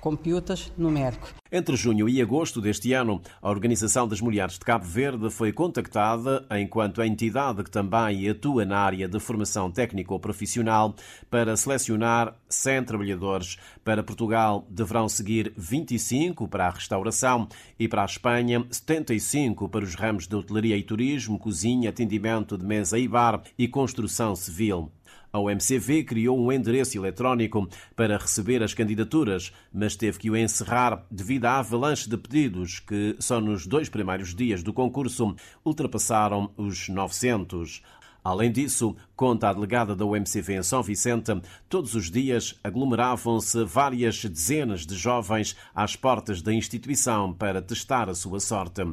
computers 0.02 0.74
numérico. 0.78 1.30
Entre 1.54 1.76
junho 1.76 2.10
e 2.10 2.22
agosto 2.22 2.60
deste 2.60 2.92
ano, 2.94 3.22
a 3.42 3.50
Organização 3.50 4.08
das 4.08 4.20
Mulheres 4.20 4.54
de 4.54 4.62
Cabo 4.62 4.86
Verde 4.86 5.30
foi 5.30 5.52
contactada, 5.52 6.46
enquanto 6.52 7.02
a 7.02 7.08
entidade 7.08 7.64
que 7.64 7.70
também 7.70 8.28
atua 8.30 8.66
na 8.66 8.80
área 8.80 9.08
de 9.08 9.20
formação 9.20 9.70
técnico-profissional, 9.70 10.96
para 11.30 11.56
selecionar 11.56 12.36
100 12.50 12.86
trabalhadores. 12.86 13.58
Para 13.84 14.02
Portugal, 14.02 14.66
deverão 14.70 15.08
seguir 15.08 15.54
25 15.56 16.48
para 16.48 16.68
a 16.68 16.72
restauração 16.72 17.48
e 17.78 17.88
para 17.88 18.02
a 18.02 18.06
Espanha, 18.06 18.66
75 18.72 19.70
para 19.70 19.84
os 19.84 19.94
ramos 19.94 20.28
de 20.28 20.36
hotelaria 20.36 20.78
e 20.78 20.84
turismo, 20.84 21.38
cozinha, 21.38 21.90
atendimento 21.90 22.58
de 22.58 22.66
mesa 22.66 22.98
e 22.98 23.08
bar 23.08 23.42
e 23.58 23.68
construção 23.68 24.36
civil. 24.36 24.90
A 25.34 25.40
OMCV 25.40 26.04
criou 26.04 26.38
um 26.38 26.52
endereço 26.52 26.98
eletrónico 26.98 27.68
para 27.96 28.18
receber 28.18 28.62
as 28.62 28.74
candidaturas, 28.74 29.54
mas 29.74 29.96
teve 29.96 30.20
que 30.20 30.30
o 30.30 30.36
encerrar 30.36 31.06
devido 31.10 31.46
à 31.46 31.60
avalanche 31.60 32.10
de 32.10 32.18
pedidos 32.18 32.80
que, 32.80 33.16
só 33.18 33.40
nos 33.40 33.66
dois 33.66 33.88
primeiros 33.88 34.36
dias 34.36 34.62
do 34.62 34.74
concurso, 34.74 35.34
ultrapassaram 35.64 36.52
os 36.58 36.90
900. 36.90 37.82
Além 38.24 38.52
disso, 38.52 38.96
conta 39.16 39.50
a 39.50 39.54
delegada 39.54 39.96
da 39.96 40.06
OMCV 40.06 40.56
em 40.56 40.64
São 40.64 40.84
Vicente, 40.84 41.32
todos 41.68 41.96
os 41.96 42.12
dias 42.12 42.60
aglomeravam-se 42.64 43.64
várias 43.64 44.24
dezenas 44.26 44.86
de 44.86 44.96
jovens 44.96 45.56
às 45.74 45.96
portas 45.96 46.42
da 46.42 46.54
instituição 46.54 47.34
para 47.34 47.62
testar 47.62 48.10
a 48.10 48.14
sua 48.14 48.40
sorte. 48.40 48.84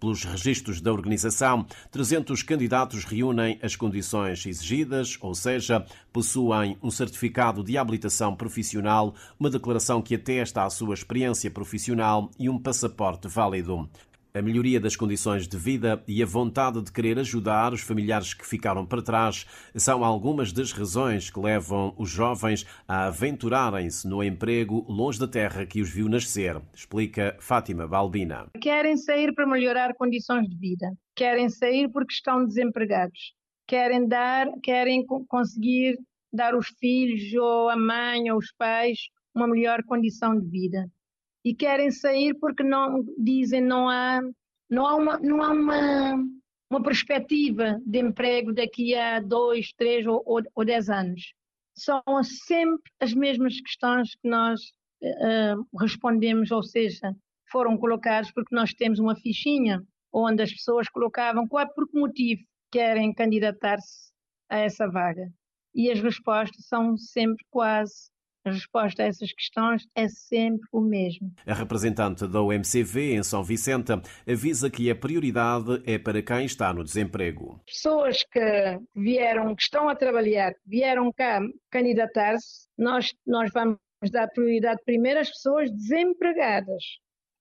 Pelos 0.00 0.24
registros 0.24 0.80
da 0.80 0.90
organização, 0.90 1.66
300 1.90 2.42
candidatos 2.42 3.04
reúnem 3.04 3.58
as 3.62 3.76
condições 3.76 4.46
exigidas, 4.46 5.18
ou 5.20 5.34
seja, 5.34 5.84
possuem 6.10 6.78
um 6.82 6.90
certificado 6.90 7.62
de 7.62 7.76
habilitação 7.76 8.34
profissional, 8.34 9.14
uma 9.38 9.50
declaração 9.50 10.00
que 10.00 10.14
atesta 10.14 10.64
a 10.64 10.70
sua 10.70 10.94
experiência 10.94 11.50
profissional 11.50 12.30
e 12.38 12.48
um 12.48 12.58
passaporte 12.58 13.28
válido. 13.28 13.90
A 14.32 14.40
melhoria 14.40 14.78
das 14.78 14.94
condições 14.94 15.48
de 15.48 15.56
vida 15.56 16.00
e 16.06 16.22
a 16.22 16.26
vontade 16.26 16.80
de 16.80 16.92
querer 16.92 17.18
ajudar 17.18 17.72
os 17.72 17.80
familiares 17.80 18.32
que 18.32 18.46
ficaram 18.46 18.86
para 18.86 19.02
trás 19.02 19.44
são 19.74 20.04
algumas 20.04 20.52
das 20.52 20.70
razões 20.70 21.28
que 21.28 21.40
levam 21.40 21.92
os 21.98 22.10
jovens 22.10 22.64
a 22.86 23.06
aventurarem-se 23.06 24.06
no 24.06 24.22
emprego 24.22 24.86
longe 24.88 25.18
da 25.18 25.26
terra 25.26 25.66
que 25.66 25.80
os 25.80 25.90
viu 25.90 26.08
nascer, 26.08 26.62
explica 26.72 27.36
Fátima 27.40 27.88
Balbina. 27.88 28.46
Querem 28.60 28.96
sair 28.96 29.34
para 29.34 29.48
melhorar 29.48 29.94
condições 29.94 30.48
de 30.48 30.56
vida, 30.56 30.92
querem 31.16 31.48
sair 31.48 31.90
porque 31.90 32.12
estão 32.12 32.44
desempregados, 32.44 33.34
querem 33.66 34.06
dar, 34.06 34.46
querem 34.62 35.04
conseguir 35.26 35.98
dar 36.32 36.54
aos 36.54 36.68
filhos 36.78 37.34
ou 37.34 37.68
à 37.68 37.76
mãe 37.76 38.30
ou 38.30 38.36
aos 38.36 38.52
pais 38.56 38.98
uma 39.34 39.48
melhor 39.48 39.82
condição 39.82 40.38
de 40.38 40.46
vida 40.46 40.88
e 41.44 41.54
querem 41.54 41.90
sair 41.90 42.34
porque 42.34 42.62
não 42.62 43.04
dizem 43.18 43.60
não 43.60 43.88
há 43.88 44.20
não 44.68 44.86
há 44.86 44.94
uma 44.94 45.18
não 45.18 45.42
há 45.42 45.50
uma, 45.50 46.14
uma 46.70 46.82
perspectiva 46.82 47.80
de 47.84 47.98
emprego 47.98 48.52
daqui 48.52 48.94
a 48.94 49.20
dois, 49.20 49.72
três 49.72 50.06
ou, 50.06 50.22
ou, 50.24 50.40
ou 50.54 50.64
dez 50.64 50.88
anos. 50.88 51.34
São 51.74 52.02
sempre 52.22 52.90
as 53.00 53.12
mesmas 53.12 53.60
questões 53.60 54.14
que 54.14 54.28
nós 54.28 54.60
uh, 55.02 55.78
respondemos, 55.78 56.50
ou 56.50 56.62
seja, 56.62 57.14
foram 57.50 57.76
colocadas 57.76 58.30
porque 58.32 58.54
nós 58.54 58.72
temos 58.72 58.98
uma 58.98 59.16
fichinha 59.16 59.82
onde 60.12 60.42
as 60.42 60.52
pessoas 60.52 60.88
colocavam 60.88 61.46
qual, 61.48 61.66
por 61.74 61.88
que 61.88 61.98
motivo 61.98 62.42
querem 62.70 63.12
candidatar-se 63.12 64.12
a 64.48 64.58
essa 64.58 64.88
vaga. 64.88 65.28
E 65.74 65.90
as 65.90 66.00
respostas 66.00 66.66
são 66.66 66.96
sempre 66.96 67.44
quase 67.50 68.09
a 68.44 68.50
resposta 68.50 69.02
a 69.02 69.06
essas 69.06 69.32
questões 69.32 69.86
é 69.94 70.08
sempre 70.08 70.66
o 70.72 70.80
mesmo. 70.80 71.32
A 71.46 71.54
representante 71.54 72.26
da 72.26 72.40
OMCV 72.40 73.14
em 73.14 73.22
São 73.22 73.42
Vicente 73.42 73.92
avisa 74.26 74.70
que 74.70 74.90
a 74.90 74.96
prioridade 74.96 75.82
é 75.84 75.98
para 75.98 76.22
quem 76.22 76.44
está 76.44 76.72
no 76.72 76.82
desemprego. 76.82 77.60
Pessoas 77.66 78.24
que 78.24 78.80
vieram, 78.94 79.54
que 79.54 79.62
estão 79.62 79.88
a 79.88 79.94
trabalhar, 79.94 80.52
vieram 80.64 81.12
cá 81.12 81.40
candidatar-se, 81.70 82.68
nós, 82.78 83.12
nós 83.26 83.50
vamos 83.52 83.78
dar 84.10 84.28
prioridade 84.28 84.80
primeiro 84.84 85.20
às 85.20 85.28
pessoas 85.28 85.70
desempregadas. 85.70 86.82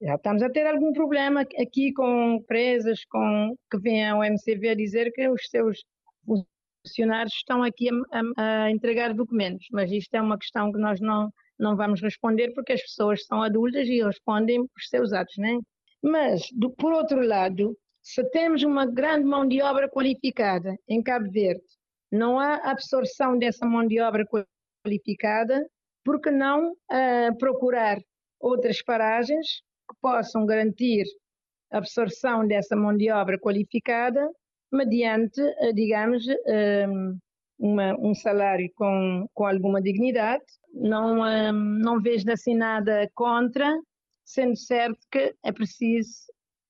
Já 0.02 0.16
estamos 0.16 0.42
a 0.42 0.50
ter 0.50 0.66
algum 0.66 0.94
problema 0.94 1.42
aqui 1.42 1.92
com 1.94 2.36
empresas 2.36 3.04
com, 3.06 3.56
que 3.70 3.80
vêm 3.80 4.10
ao 4.10 4.24
MCV 4.24 4.70
a 4.70 4.76
dizer 4.76 5.12
que 5.12 5.28
os 5.28 5.42
seus 5.50 5.84
funcionários 6.86 7.34
estão 7.34 7.64
aqui 7.64 7.90
a, 7.90 8.22
a, 8.38 8.72
entregar 8.72 9.14
documentos, 9.14 9.68
mas 9.72 9.92
isto 9.92 10.14
é 10.14 10.22
uma 10.22 10.38
questão 10.38 10.72
que 10.72 10.80
nós 10.80 11.00
não, 11.00 11.32
não 11.58 11.76
vamos 11.76 12.02
responder 12.02 12.54
porque 12.54 12.74
as 12.74 12.82
pessoas 12.82 13.26
são 13.26 13.42
adultas 13.42 13.88
e 13.88 14.04
respondem 14.04 14.62
por 14.68 14.82
seus 14.82 15.14
atos, 15.14 15.36
né? 15.38 15.60
Mas, 16.02 16.44
do, 16.54 16.72
por 16.72 16.94
outro 16.94 17.22
lado, 17.26 17.78
se 18.02 18.24
temos 18.32 18.64
uma 18.64 18.86
grande 18.86 19.26
mão 19.26 19.48
de 19.48 19.62
obra 19.62 19.90
qualificada 19.90 20.76
em 20.88 21.02
Cabo 21.04 21.30
Verde, 21.30 21.62
não 22.12 22.40
há 22.40 22.56
absorção 22.56 23.38
dessa 23.38 23.66
mão 23.66 23.86
de 23.86 24.00
obra 24.00 24.26
qualificada, 24.84 25.68
porque 26.04 26.32
não 26.32 26.72
uh, 26.72 27.38
procurar 27.38 28.00
outras 28.40 28.82
paragens 28.82 29.62
que 29.90 29.96
possam 30.02 30.46
garantir 30.46 31.06
a 31.72 31.78
absorção 31.78 32.48
dessa 32.48 32.76
mão 32.76 32.96
de 32.96 33.12
obra 33.12 33.38
qualificada 33.38 34.28
mediante, 34.72 35.42
eh, 35.42 35.74
digamos, 35.74 36.26
ehm, 36.48 37.18
uma, 37.60 37.96
um 38.00 38.14
salário 38.16 38.70
com, 38.76 39.28
com 39.34 39.46
alguma 39.46 39.82
dignidade. 39.82 40.44
Não, 40.74 41.26
ehm, 41.28 41.80
não 41.82 42.02
vejo 42.02 42.30
assim 42.32 42.56
nada 42.56 43.10
contra, 43.16 43.68
sendo 44.26 44.56
certo 44.58 45.00
que 45.12 45.36
é 45.44 45.52
preciso 45.52 46.12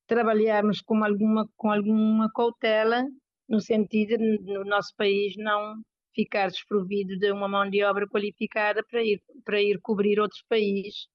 trabalharmos 0.07 0.81
com 0.81 1.03
alguma, 1.03 1.47
com 1.57 1.71
alguma 1.71 2.29
cautela, 2.33 3.05
no 3.47 3.59
sentido 3.59 4.17
de 4.17 4.39
no 4.53 4.63
nosso 4.65 4.95
país 4.97 5.35
não 5.37 5.75
ficar 6.15 6.49
desprovido 6.49 7.17
de 7.17 7.31
uma 7.31 7.47
mão 7.47 7.69
de 7.69 7.83
obra 7.83 8.07
qualificada 8.07 8.83
para 8.89 9.03
ir, 9.03 9.21
para 9.45 9.61
ir 9.61 9.79
cobrir 9.81 10.19
outros 10.19 10.43
países 10.49 11.07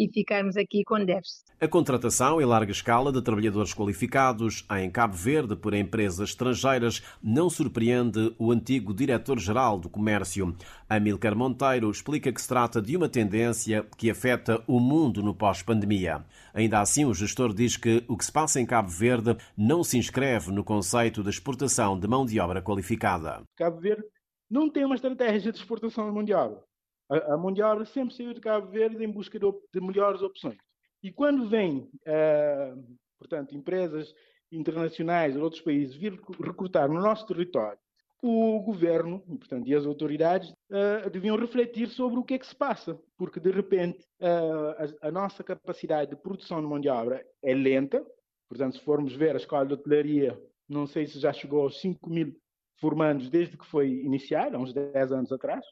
e 0.00 0.08
ficarmos 0.08 0.56
aqui 0.56 0.82
com 0.82 1.04
déficit. 1.04 1.44
A 1.60 1.68
contratação 1.68 2.40
em 2.40 2.44
larga 2.46 2.72
escala 2.72 3.12
de 3.12 3.20
trabalhadores 3.20 3.74
qualificados 3.74 4.64
em 4.78 4.90
Cabo 4.90 5.14
Verde 5.14 5.54
por 5.54 5.74
empresas 5.74 6.30
estrangeiras 6.30 7.02
não 7.22 7.50
surpreende 7.50 8.34
o 8.38 8.50
antigo 8.50 8.94
diretor-geral 8.94 9.78
do 9.78 9.90
Comércio. 9.90 10.56
Amilcar 10.88 11.36
Monteiro 11.36 11.90
explica 11.90 12.32
que 12.32 12.40
se 12.40 12.48
trata 12.48 12.80
de 12.80 12.96
uma 12.96 13.10
tendência 13.10 13.86
que 13.98 14.10
afeta 14.10 14.64
o 14.66 14.80
mundo 14.80 15.22
no 15.22 15.34
pós-pandemia. 15.34 16.24
Ainda 16.54 16.80
assim, 16.80 17.04
o 17.04 17.12
gestor 17.12 17.52
diz 17.52 17.76
que 17.76 18.02
o 18.08 18.16
que 18.16 18.24
se 18.24 18.32
passa 18.32 18.58
em 18.58 18.64
Cabo 18.64 18.88
Verde 18.88 19.36
não 19.54 19.84
se 19.84 19.98
inscreve 19.98 20.50
no 20.50 20.64
conceito 20.64 21.22
de 21.22 21.28
exportação 21.28 22.00
de 22.00 22.08
mão 22.08 22.24
de 22.24 22.40
obra 22.40 22.62
qualificada. 22.62 23.42
Cabo 23.54 23.78
Verde 23.78 24.04
não 24.50 24.70
tem 24.70 24.86
uma 24.86 24.94
estratégia 24.94 25.52
de 25.52 25.58
exportação 25.58 26.06
de 26.06 26.12
mão 26.12 26.24
de 26.24 26.32
obra. 26.32 26.69
A, 27.10 27.34
a 27.34 27.52
de 27.52 27.62
obra 27.62 27.84
sempre 27.84 28.14
saiu 28.14 28.32
de 28.32 28.40
Cabo 28.40 28.68
Verde 28.68 29.04
em 29.04 29.10
busca 29.10 29.38
de, 29.38 29.46
de 29.74 29.80
melhores 29.80 30.22
opções. 30.22 30.56
E 31.02 31.10
quando 31.10 31.48
vêm, 31.48 31.90
uh, 32.06 32.96
portanto, 33.18 33.56
empresas 33.56 34.14
internacionais 34.52 35.36
ou 35.36 35.42
outros 35.42 35.60
países 35.60 35.96
vir 35.96 36.12
recrutar 36.40 36.88
no 36.88 37.00
nosso 37.00 37.26
território, 37.26 37.78
o 38.22 38.60
governo 38.60 39.20
portanto, 39.20 39.66
e 39.66 39.74
as 39.74 39.86
autoridades 39.86 40.50
uh, 40.50 41.10
deviam 41.10 41.36
refletir 41.36 41.88
sobre 41.88 42.20
o 42.20 42.24
que 42.24 42.34
é 42.34 42.38
que 42.38 42.46
se 42.46 42.54
passa, 42.54 43.00
porque 43.16 43.40
de 43.40 43.50
repente 43.50 44.06
uh, 44.20 45.00
a, 45.02 45.08
a, 45.08 45.10
nossa 45.10 45.42
capacidade 45.42 46.10
de 46.10 46.16
produção 46.16 46.60
de 46.60 46.66
mão 46.66 46.78
de 46.78 46.88
obra 46.88 47.26
é 47.42 47.54
lenta. 47.54 48.04
Portanto, 48.48 48.76
se 48.76 48.84
formos 48.84 49.14
ver 49.14 49.34
a 49.34 49.38
escola 49.38 49.66
de 49.66 49.74
hotelaria, 49.74 50.40
não 50.68 50.86
sei 50.86 51.06
se 51.06 51.18
já 51.18 51.32
chegou 51.32 51.62
aos 51.62 51.80
5 51.80 52.10
mil 52.10 52.36
formandos 52.78 53.30
desde 53.30 53.56
que 53.56 53.66
foi 53.66 53.88
iniciada, 53.88 54.56
há 54.56 54.60
uns 54.60 54.72
10 54.72 55.12
anos 55.12 55.32
atrás 55.32 55.64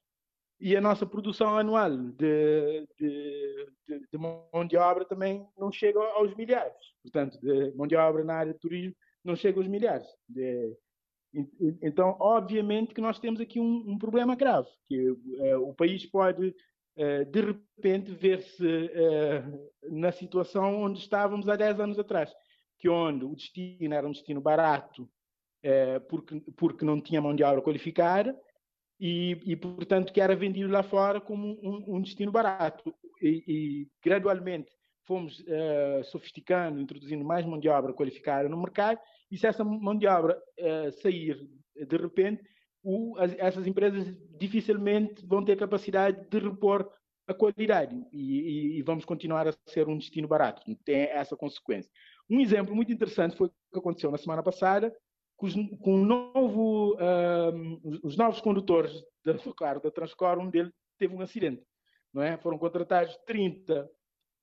e 0.61 0.77
a 0.77 0.81
nossa 0.81 1.07
produção 1.07 1.57
anual 1.57 1.97
de, 1.97 2.87
de, 2.99 3.67
de, 3.87 4.01
de, 4.11 4.19
mão 4.19 4.67
de 4.69 4.77
obra 4.77 5.05
também 5.05 5.47
não 5.57 5.71
chega 5.71 6.01
aos 6.01 6.35
milhares. 6.35 6.75
Portanto, 7.03 7.39
de 7.41 7.73
mão 7.77 7.87
de 7.87 7.95
obra 7.95 8.25
na 8.25 8.35
área 8.35 8.53
de 8.53 8.59
turismo 8.59 8.95
não 9.25 9.37
chega 9.37 9.59
aos 9.59 9.69
milhares. 9.69 10.07
De, 10.29 10.77
então, 11.83 12.17
obviamente 12.19 12.95
que 12.95 13.01
nós 13.01 13.19
temos 13.19 13.41
aqui 13.41 13.61
um, 13.61 13.85
um 13.87 13.99
problema 13.99 14.35
grave, 14.35 14.69
que 14.87 15.17
é, 15.41 15.57
o 15.57 15.73
país 15.75 16.05
pode, 16.07 16.55
é, 16.97 17.25
de 17.25 17.41
repente, 17.41 18.11
ver-se 18.13 18.91
é, 18.93 19.45
na 19.91 20.11
situação 20.11 20.83
onde 20.83 20.99
estávamos 20.99 21.49
há 21.49 21.55
10 21.55 21.81
anos 21.81 21.99
atrás, 21.99 22.33
que 22.79 22.89
onde 22.89 23.25
o 23.25 23.35
destino 23.35 23.95
era 23.95 24.07
um 24.07 24.13
destino 24.13 24.41
barato, 24.41 25.09
porque, 26.09 26.41
porque 26.57 26.85
não 26.85 27.01
tinha 27.01 27.21
mão 27.21 27.35
de 27.35 27.43
obra 27.43 27.61
qualificada, 27.61 28.39
e, 29.01 29.39
e, 29.45 29.57
portanto, 29.57 30.13
que 30.13 30.21
era 30.21 30.35
vendido 30.35 30.71
lá 30.71 30.83
fora 30.83 31.21
como 31.21 31.59
um, 31.63 31.97
um 31.97 32.01
destino 32.01 32.33
barato. 32.33 32.95
E, 33.23 33.45
e 33.47 33.89
gradualmente 34.05 34.71
fomos 35.07 35.41
uh, 35.41 36.05
sofisticando, 36.05 36.81
introduzindo 36.81 37.25
mais 37.25 37.47
mão 37.47 37.59
de 37.59 37.69
obra 37.69 37.95
qualificada 37.95 38.49
no 38.49 38.61
mercado, 38.61 39.01
e 39.31 39.39
se 39.39 39.47
essa 39.47 39.65
mão 39.65 39.97
de 39.97 40.07
obra 40.07 40.39
uh, 40.59 40.93
sair 41.01 41.49
de 41.75 41.97
repente, 41.97 42.43
o, 42.83 43.17
as, 43.19 43.35
essas 43.39 43.67
empresas 43.67 44.15
dificilmente 44.39 45.25
vão 45.27 45.45
ter 45.45 45.57
capacidade 45.57 46.29
de 46.29 46.39
repor 46.39 46.91
a 47.27 47.35
qualidade 47.35 47.95
e, 48.11 48.79
e, 48.79 48.83
vamos 48.83 49.05
continuar 49.05 49.47
a 49.47 49.53
ser 49.67 49.87
um 49.87 49.99
destino 49.99 50.27
barato. 50.27 50.63
Tem 50.85 51.03
essa 51.03 51.37
consequência. 51.37 51.91
Um 52.29 52.41
exemplo 52.41 52.75
muito 52.75 52.91
interessante 52.91 53.37
foi 53.37 53.49
o 53.49 53.51
que 53.51 53.79
aconteceu 53.79 54.11
na 54.11 54.17
semana 54.17 54.43
passada, 54.43 54.95
com, 55.39 55.69
com 55.79 55.97
novo, 55.97 56.95
uh, 56.97 57.99
os 58.03 58.17
novos 58.17 58.41
condutores 58.41 58.93
da, 59.25 59.35
claro, 59.57 59.81
da 59.81 59.91
Transcor, 59.91 60.39
um 60.39 60.51
deles 60.51 60.73
teve 60.99 61.15
um 61.15 61.23
acidente. 61.23 61.65
Não 62.13 62.23
é? 62.23 62.37
Foram 62.37 62.59
contratados 62.59 63.17
30, 63.25 63.89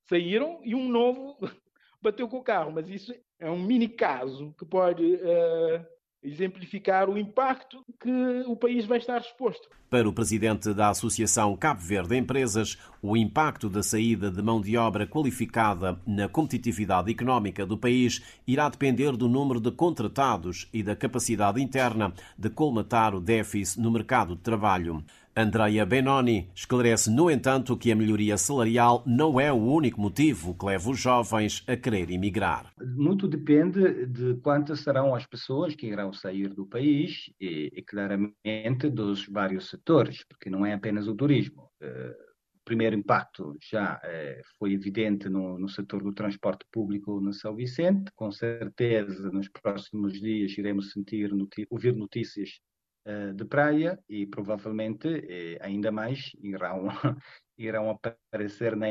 saíram 0.10 0.62
e 0.63 0.73
um 0.73 0.88
novo 0.88 1.38
bateu 2.01 2.27
com 2.27 2.38
o 2.38 2.43
carro. 2.43 2.71
Mas 2.71 2.89
isso 2.89 3.13
é 3.39 3.51
um 3.51 3.62
mini 3.62 3.89
caso 3.89 4.55
que 4.58 4.65
pode 4.65 5.03
uh, 5.15 5.86
exemplificar 6.25 7.09
o 7.09 7.17
impacto 7.17 7.85
que 7.99 8.43
o 8.47 8.55
país 8.55 8.85
vai 8.85 8.97
estar 8.97 9.21
exposto. 9.21 9.69
Para 9.89 10.09
o 10.09 10.13
presidente 10.13 10.73
da 10.73 10.89
Associação 10.89 11.55
Cabo 11.55 11.79
Verde 11.79 12.17
Empresas, 12.17 12.77
o 13.01 13.15
impacto 13.15 13.69
da 13.69 13.83
saída 13.83 14.31
de 14.31 14.41
mão 14.41 14.59
de 14.59 14.75
obra 14.75 15.05
qualificada 15.05 15.99
na 16.05 16.27
competitividade 16.27 17.11
económica 17.11 17.65
do 17.65 17.77
país 17.77 18.21
irá 18.47 18.67
depender 18.67 19.11
do 19.15 19.29
número 19.29 19.59
de 19.59 19.71
contratados 19.71 20.67
e 20.73 20.81
da 20.81 20.95
capacidade 20.95 21.61
interna 21.61 22.13
de 22.38 22.49
colmatar 22.49 23.13
o 23.13 23.21
déficit 23.21 23.79
no 23.79 23.91
mercado 23.91 24.35
de 24.35 24.41
trabalho. 24.41 25.03
Andrea 25.38 25.86
Benoni 25.86 26.50
esclarece, 26.56 27.12
no 27.12 27.30
entanto, 27.30 27.76
que 27.76 27.91
a 27.91 27.95
melhoria 27.95 28.38
salarial 28.38 29.04
não 29.06 29.38
é 29.38 29.52
o 29.52 29.58
único 29.58 30.00
motivo 30.00 30.58
que 30.58 30.65
leva 30.65 30.89
os 30.89 30.98
jovens 30.98 31.62
a 31.67 31.76
querer 31.76 32.10
emigrar. 32.10 32.71
Muito 32.82 33.28
depende 33.28 34.06
de 34.06 34.36
quantas 34.36 34.80
serão 34.80 35.13
as 35.13 35.26
pessoas 35.26 35.76
que 35.76 35.88
irão 35.88 36.13
sair 36.13 36.54
do 36.54 36.65
país 36.65 37.30
e, 37.38 37.69
e 37.76 37.84
claramente 37.84 38.89
dos 38.89 39.28
vários 39.28 39.69
setores, 39.69 40.24
porque 40.24 40.50
não 40.50 40.65
é 40.65 40.71
apenas 40.71 41.06
o 41.06 41.15
turismo. 41.15 41.69
Eh, 41.82 42.15
o 42.62 42.63
primeiro 42.63 42.95
impacto 42.95 43.58
já 43.62 44.00
eh, 44.06 44.41
foi 44.58 44.71
evidente 44.71 45.28
no, 45.28 45.60
no 45.60 45.67
setor 45.67 46.02
do 46.02 46.13
transporte 46.13 46.65
público 46.71 47.19
no 47.19 47.34
São 47.34 47.54
Vicente. 47.54 48.10
Com 48.15 48.32
certeza, 48.32 49.30
nos 49.32 49.50
próximos 49.50 50.13
dias 50.13 50.58
iremos 50.58 50.91
sentir, 50.91 51.30
ouvir 51.69 51.93
notícias 51.93 52.62
eh, 53.08 53.34
de 53.34 53.46
praia 53.46 54.00
e 54.10 54.26
provavelmente 54.26 55.08
eh, 55.08 55.60
ainda 55.62 55.91
mais 55.91 56.32
irão, 56.41 56.88
irão 57.56 57.91
aparecer 57.91 58.76
na 58.76 58.88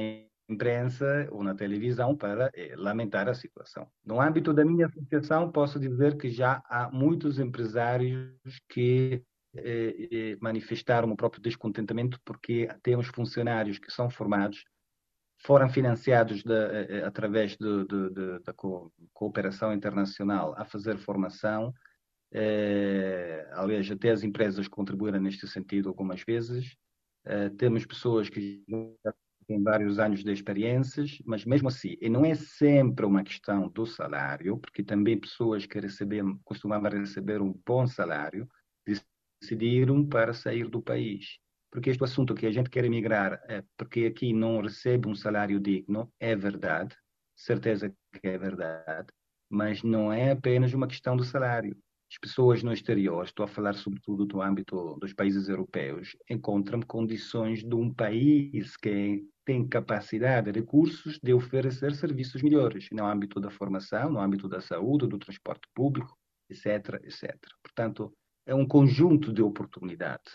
imprensa 0.48 1.26
ou 1.32 1.42
na 1.42 1.52
televisão 1.52 2.16
para 2.16 2.48
eh, 2.54 2.74
lamentar 2.76 3.28
a 3.28 3.34
situação. 3.34 3.88
No 4.04 4.20
âmbito 4.20 4.54
da 4.54 4.64
minha 4.64 4.86
associação, 4.86 5.50
posso 5.50 5.80
dizer 5.80 6.16
que 6.16 6.30
já 6.30 6.62
há 6.70 6.88
muitos 6.92 7.40
empresários 7.40 8.30
que 8.68 9.20
manifestaram 10.40 11.12
o 11.12 11.16
próprio 11.16 11.40
descontentamento 11.40 12.18
porque 12.24 12.68
temos 12.82 13.06
funcionários 13.06 13.78
que 13.78 13.88
são 13.88 14.10
formados, 14.10 14.64
foram 15.44 15.68
financiados 15.68 16.42
de, 16.42 17.02
através 17.04 17.56
de, 17.56 17.84
de, 17.84 18.40
da 18.40 18.52
cooperação 19.12 19.72
internacional 19.72 20.54
a 20.56 20.64
fazer 20.64 20.98
formação 20.98 21.72
aliás, 23.52 23.90
até 23.90 24.10
as 24.10 24.22
empresas 24.22 24.68
contribuíram 24.68 25.20
neste 25.20 25.46
sentido 25.48 25.88
algumas 25.88 26.22
vezes. 26.22 26.74
Uh, 27.26 27.50
temos 27.56 27.86
pessoas 27.86 28.28
que 28.28 28.62
têm 29.46 29.62
vários 29.62 29.98
anos 29.98 30.22
de 30.24 30.32
experiências, 30.32 31.18
mas 31.24 31.44
mesmo 31.44 31.68
assim, 31.68 31.96
e 32.00 32.08
não 32.08 32.24
é 32.24 32.34
sempre 32.34 33.06
uma 33.06 33.22
questão 33.24 33.68
do 33.68 33.86
salário, 33.86 34.58
porque 34.58 34.82
também 34.82 35.18
pessoas 35.18 35.66
que 35.66 35.78
recebem, 35.80 36.38
costumavam 36.44 36.90
receber 36.90 37.40
um 37.42 37.54
bom 37.66 37.86
salário 37.86 38.48
decidiram 39.40 40.06
para 40.06 40.32
sair 40.34 40.68
do 40.68 40.82
país. 40.82 41.38
porque 41.70 41.90
este 41.90 42.04
assunto 42.04 42.34
que 42.34 42.46
a 42.46 42.52
gente 42.52 42.70
quer 42.70 42.84
emigrar 42.84 43.40
é 43.48 43.64
porque 43.76 44.06
aqui 44.06 44.32
não 44.32 44.60
recebe 44.62 45.08
um 45.08 45.14
salário 45.14 45.58
digno, 45.60 46.12
é 46.20 46.36
verdade, 46.36 46.96
certeza 47.36 47.92
que 48.12 48.28
é 48.28 48.38
verdade, 48.38 49.08
mas 49.50 49.82
não 49.82 50.12
é 50.12 50.30
apenas 50.32 50.72
uma 50.72 50.86
questão 50.86 51.16
do 51.16 51.24
salário. 51.24 51.76
As 52.14 52.18
pessoas 52.18 52.62
no 52.62 52.72
exterior, 52.72 53.24
estou 53.24 53.42
a 53.42 53.48
falar 53.48 53.74
sobretudo 53.74 54.24
do 54.24 54.40
âmbito 54.40 54.96
dos 55.00 55.12
países 55.12 55.48
europeus, 55.48 56.16
encontram 56.30 56.80
condições 56.80 57.64
de 57.64 57.74
um 57.74 57.92
país 57.92 58.76
que 58.76 59.24
tem 59.44 59.66
capacidade, 59.66 60.52
recursos 60.52 61.18
de 61.20 61.34
oferecer 61.34 61.92
serviços 61.92 62.40
melhores 62.40 62.88
no 62.92 63.04
âmbito 63.04 63.40
da 63.40 63.50
formação, 63.50 64.10
no 64.10 64.20
âmbito 64.20 64.48
da 64.48 64.60
saúde, 64.60 65.08
do 65.08 65.18
transporte 65.18 65.66
público, 65.74 66.16
etc, 66.48 67.00
etc. 67.02 67.36
Portanto, 67.60 68.12
é 68.46 68.54
um 68.54 68.64
conjunto 68.64 69.32
de 69.32 69.42
oportunidades. 69.42 70.34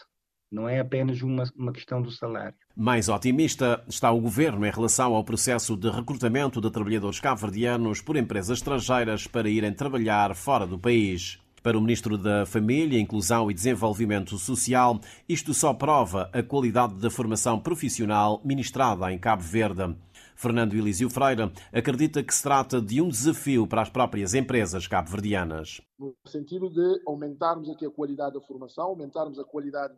Não 0.51 0.67
é 0.67 0.81
apenas 0.81 1.21
uma, 1.21 1.45
uma 1.55 1.71
questão 1.71 2.01
do 2.01 2.11
salário. 2.11 2.57
Mais 2.75 3.07
otimista 3.07 3.81
está 3.87 4.11
o 4.11 4.19
governo 4.19 4.65
em 4.65 4.71
relação 4.71 5.15
ao 5.15 5.23
processo 5.23 5.77
de 5.77 5.89
recrutamento 5.89 6.59
de 6.59 6.69
trabalhadores 6.69 7.21
cabo-verdianos 7.21 8.01
por 8.01 8.17
empresas 8.17 8.57
estrangeiras 8.57 9.27
para 9.27 9.49
irem 9.49 9.73
trabalhar 9.73 10.35
fora 10.35 10.67
do 10.67 10.77
país. 10.77 11.39
Para 11.61 11.77
o 11.77 11.81
Ministro 11.81 12.17
da 12.17 12.45
Família, 12.45 12.99
Inclusão 12.99 13.51
e 13.51 13.53
Desenvolvimento 13.53 14.37
Social, 14.37 14.99
isto 15.27 15.53
só 15.53 15.73
prova 15.73 16.29
a 16.33 16.41
qualidade 16.41 16.95
da 16.95 17.09
formação 17.09 17.59
profissional 17.59 18.41
ministrada 18.45 19.11
em 19.11 19.19
Cabo 19.19 19.43
Verde. 19.43 19.95
Fernando 20.35 20.73
Elísio 20.73 21.09
Freire 21.09 21.51
acredita 21.73 22.23
que 22.23 22.33
se 22.33 22.41
trata 22.41 22.81
de 22.81 23.01
um 23.01 23.09
desafio 23.09 23.67
para 23.67 23.81
as 23.81 23.89
próprias 23.89 24.33
empresas 24.33 24.87
cabo-verdianas. 24.87 25.81
No 25.99 26.15
sentido 26.25 26.69
de 26.69 27.01
aumentarmos 27.05 27.69
aqui 27.69 27.85
a 27.85 27.91
qualidade 27.91 28.35
da 28.35 28.41
formação, 28.41 28.85
aumentarmos 28.85 29.37
a 29.37 29.43
qualidade 29.43 29.95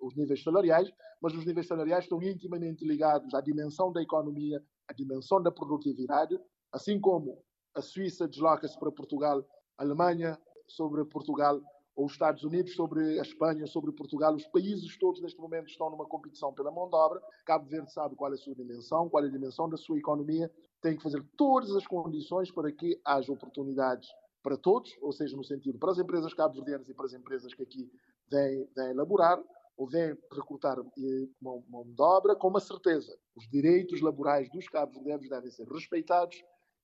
dos 0.00 0.16
níveis 0.16 0.42
salariais, 0.42 0.90
mas 1.22 1.32
os 1.32 1.46
níveis 1.46 1.68
salariais 1.68 2.04
estão 2.04 2.20
intimamente 2.20 2.84
ligados 2.84 3.32
à 3.32 3.40
dimensão 3.40 3.92
da 3.92 4.02
economia, 4.02 4.60
à 4.88 4.92
dimensão 4.92 5.40
da 5.40 5.52
produtividade, 5.52 6.36
assim 6.72 6.98
como 6.98 7.38
a 7.76 7.80
Suíça 7.80 8.26
desloca-se 8.26 8.76
para 8.80 8.90
Portugal, 8.90 9.44
Alemanha 9.80 10.38
sobre 10.68 11.02
Portugal 11.06 11.58
ou 11.96 12.04
os 12.04 12.12
Estados 12.12 12.44
Unidos 12.44 12.74
sobre 12.74 13.18
a 13.18 13.22
Espanha, 13.22 13.66
sobre 13.66 13.90
Portugal, 13.92 14.34
os 14.34 14.46
países 14.46 14.96
todos 14.98 15.22
neste 15.22 15.40
momento 15.40 15.68
estão 15.68 15.88
numa 15.88 16.06
competição 16.06 16.52
pela 16.52 16.70
mão 16.70 16.88
de 16.88 16.94
obra. 16.94 17.20
Cabo 17.46 17.66
Verde 17.66 17.90
sabe 17.90 18.14
qual 18.14 18.30
é 18.30 18.34
a 18.34 18.38
sua 18.38 18.54
dimensão, 18.54 19.08
qual 19.08 19.24
é 19.24 19.26
a 19.26 19.30
dimensão 19.30 19.70
da 19.70 19.78
sua 19.78 19.98
economia, 19.98 20.52
tem 20.82 20.96
que 20.96 21.02
fazer 21.02 21.24
todas 21.34 21.74
as 21.74 21.86
condições 21.86 22.50
para 22.50 22.70
que 22.70 23.00
haja 23.04 23.32
oportunidades 23.32 24.08
para 24.42 24.56
todos, 24.56 24.90
ou 25.00 25.12
seja, 25.12 25.36
no 25.36 25.44
sentido 25.44 25.78
para 25.78 25.92
as 25.92 25.98
empresas 25.98 26.34
cabo-verdianas 26.34 26.88
e 26.88 26.94
para 26.94 27.06
as 27.06 27.14
empresas 27.14 27.54
que 27.54 27.62
aqui 27.62 27.90
vêm, 28.30 28.68
vêm 28.76 28.90
elaborar 28.90 29.42
ou 29.76 29.86
vêm 29.86 30.16
recrutar 30.32 30.76
mão, 31.40 31.64
mão 31.68 31.84
de 31.84 32.02
obra, 32.02 32.36
com 32.36 32.48
uma 32.48 32.60
certeza. 32.60 33.18
Os 33.34 33.48
direitos 33.48 34.02
laborais 34.02 34.50
dos 34.50 34.68
cabo-verdianos 34.68 35.28
devem 35.28 35.50
ser 35.50 35.66
respeitados 35.66 36.36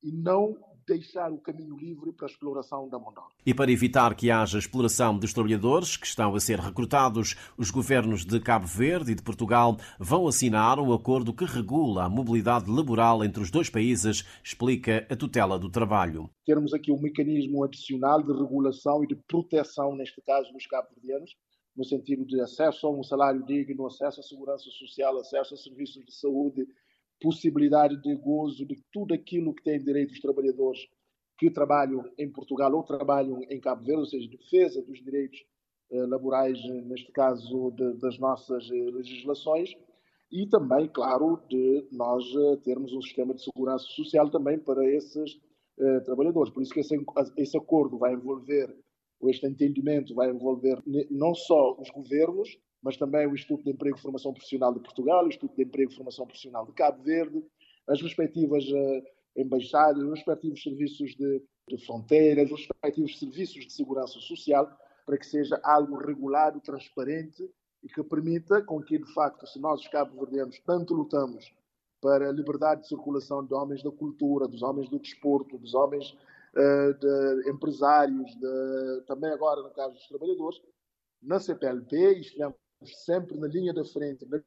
e 0.03 0.13
não 0.13 0.57
deixar 0.87 1.33
o 1.33 1.39
caminho 1.39 1.77
livre 1.77 2.13
para 2.13 2.27
a 2.27 2.31
exploração 2.31 2.89
da 2.89 2.99
mão 2.99 3.13
de 3.13 3.19
obra. 3.19 3.35
E 3.45 3.53
para 3.53 3.73
evitar 3.73 4.15
que 4.15 4.31
haja 4.31 4.59
exploração 4.59 5.19
dos 5.19 5.33
trabalhadores 5.33 5.97
que 5.97 6.07
estão 6.07 6.35
a 6.35 6.41
ser 6.41 6.61
recrutados, 6.61 7.35
os 7.59 7.71
governos 7.71 8.25
de 8.25 8.39
Cabo 8.39 8.67
Verde 8.67 9.13
e 9.13 9.15
de 9.15 9.23
Portugal 9.23 9.77
vão 9.99 10.29
assinar 10.29 10.79
um 10.79 10.93
acordo 10.93 11.35
que 11.35 11.45
regula 11.45 12.05
a 12.05 12.09
mobilidade 12.09 12.71
laboral 12.71 13.25
entre 13.25 13.43
os 13.43 13.51
dois 13.51 13.69
países, 13.69 14.25
explica 14.45 15.07
a 15.11 15.17
tutela 15.17 15.59
do 15.59 15.69
trabalho. 15.69 16.31
Termos 16.45 16.73
aqui 16.73 16.93
um 16.93 17.01
mecanismo 17.01 17.65
adicional 17.65 18.23
de 18.23 18.33
regulação 18.33 19.03
e 19.03 19.09
de 19.09 19.17
proteção, 19.17 19.97
neste 19.97 20.21
caso, 20.23 20.53
dos 20.53 20.67
cabo-verdianos, 20.67 21.35
no 21.77 21.85
sentido 21.85 22.25
de 22.25 22.41
acesso 22.41 22.87
a 22.87 22.91
um 22.91 23.03
salário 23.03 23.45
digno, 23.45 23.87
acesso 23.87 24.21
à 24.21 24.23
segurança 24.23 24.71
social, 24.71 25.19
acesso 25.19 25.55
a 25.55 25.57
serviços 25.57 26.05
de 26.05 26.15
saúde, 26.15 26.67
possibilidade 27.21 28.01
de 28.03 28.15
gozo 28.17 28.67
de 28.67 28.77
tudo 28.93 29.15
aquilo 29.15 29.55
que 29.55 29.63
têm 29.63 29.83
direito 29.83 30.13
os 30.13 30.21
trabalhadores 30.21 30.81
que 31.39 31.51
trabalham 31.51 32.05
em 32.19 32.31
Portugal 32.31 32.73
ou 32.75 32.83
trabalham 32.83 33.43
em 33.51 33.61
Cabo 33.61 33.85
Verde, 33.85 34.01
ou 34.01 34.07
seja, 34.07 34.29
defesa 34.29 34.83
dos 34.83 35.03
direitos 35.03 35.39
eh, 35.91 36.07
laborais, 36.07 36.59
neste 36.87 37.13
caso 37.13 37.71
de, 37.73 37.95
das 37.99 38.19
nossas 38.19 38.69
eh, 38.71 38.91
legislações, 38.91 39.71
e 40.31 40.47
também, 40.49 40.89
claro, 40.89 41.41
de 41.49 41.87
nós 41.93 42.25
eh, 42.25 42.57
termos 42.65 42.93
um 42.93 43.01
sistema 43.01 43.35
de 43.35 43.43
segurança 43.43 43.85
social 43.85 44.31
também 44.31 44.59
para 44.59 44.85
esses 44.91 45.39
eh, 45.79 46.01
trabalhadores. 46.01 46.53
Por 46.53 46.63
isso 46.63 46.73
que 46.73 46.81
esse, 46.81 46.97
esse 47.37 47.57
acordo 47.57 47.99
vai 47.99 48.15
envolver, 48.15 48.75
ou 49.21 49.31
este 49.31 49.47
entendimento 49.47 50.15
vai 50.15 50.31
envolver 50.31 50.83
não 51.11 51.35
só 51.35 51.77
os 51.79 51.91
governos, 51.91 52.59
mas 52.87 52.97
também 52.97 53.27
o 53.27 53.35
Instituto 53.35 53.65
de 53.65 53.73
Emprego 53.73 53.99
e 53.99 54.01
Formação 54.01 54.33
Profissional 54.33 54.73
de 54.73 54.79
Portugal, 54.79 55.25
o 55.25 55.27
Instituto 55.27 55.57
de 55.57 55.65
Emprego 55.65 55.91
e 55.91 55.95
Formação 55.97 56.25
Profissional 56.25 56.65
de 56.65 56.73
Cabo 56.73 57.03
Verde, 57.03 57.45
as 57.89 58.01
respectivas 58.01 58.65
uh, 58.69 59.03
embaixadas, 59.37 60.05
os 60.05 60.11
respectivos 60.11 60.63
serviços 60.63 61.17
de, 61.17 61.43
de 61.67 61.85
fronteiras, 61.85 62.49
os 62.53 62.61
respectivos 62.61 63.19
serviços 63.19 63.67
de 63.67 63.73
segurança 63.73 64.21
social, 64.21 64.71
para 65.05 65.19
que 65.19 65.27
seja 65.27 65.61
algo 65.65 65.97
regulado, 65.97 66.61
transparente 66.61 67.51
e 67.83 67.89
que 67.89 68.05
permita 68.05 68.63
com 68.63 68.81
que, 68.81 68.99
de 68.99 69.13
facto, 69.13 69.49
se 69.49 69.59
nós, 69.59 69.81
os 69.81 69.89
cabo-verdianos, 69.89 70.61
tanto 70.61 70.95
lutamos 70.95 71.53
para 72.01 72.29
a 72.29 72.33
liberdade 72.33 72.83
de 72.83 72.89
circulação 72.89 73.45
de 73.45 73.53
homens 73.53 73.83
da 73.83 73.91
cultura, 73.91 74.47
dos 74.47 74.63
homens 74.63 74.89
do 74.89 75.01
desporto, 75.01 75.59
dos 75.59 75.75
homens 75.75 76.17
uh, 76.55 76.95
de 77.01 77.51
empresários, 77.51 78.33
de, 78.37 79.03
também 79.09 79.33
agora 79.33 79.61
no 79.61 79.71
caso 79.71 79.95
dos 79.95 80.07
trabalhadores, 80.07 80.63
na 81.21 81.41
CPLP, 81.41 81.97
e 81.97 82.21
estivemos 82.21 82.55
sempre 82.85 83.37
na 83.39 83.47
linha 83.47 83.73
da 83.73 83.85
frente, 83.85 84.27
na 84.27 84.41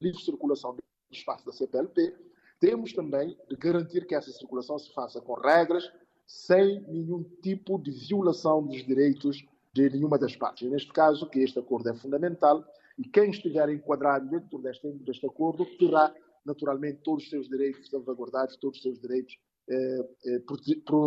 livre 0.00 0.22
circulação 0.22 0.74
do 0.74 0.82
espaço 1.10 1.44
da 1.44 1.52
CPLP, 1.52 2.14
temos 2.58 2.92
também 2.92 3.36
de 3.48 3.56
garantir 3.56 4.06
que 4.06 4.14
essa 4.14 4.30
circulação 4.30 4.78
se 4.78 4.92
faça 4.92 5.20
com 5.20 5.34
regras, 5.34 5.90
sem 6.26 6.80
nenhum 6.88 7.24
tipo 7.42 7.78
de 7.78 7.90
violação 7.90 8.64
dos 8.64 8.84
direitos 8.86 9.44
de 9.72 9.90
nenhuma 9.90 10.18
das 10.18 10.36
partes. 10.36 10.66
E 10.66 10.70
neste 10.70 10.92
caso, 10.92 11.28
que 11.28 11.40
este 11.40 11.58
acordo 11.58 11.88
é 11.88 11.94
fundamental 11.94 12.64
e 12.98 13.04
quem 13.04 13.30
estiver 13.30 13.68
enquadrado 13.70 14.28
dentro 14.28 14.58
deste, 14.58 14.90
deste 14.92 15.26
acordo 15.26 15.64
terá 15.78 16.14
naturalmente 16.44 17.00
todos 17.02 17.24
os 17.24 17.30
seus 17.30 17.48
direitos 17.48 17.88
salvaguardados, 17.88 18.56
todos 18.56 18.78
os 18.78 18.82
seus 18.82 19.00
direitos 19.00 19.38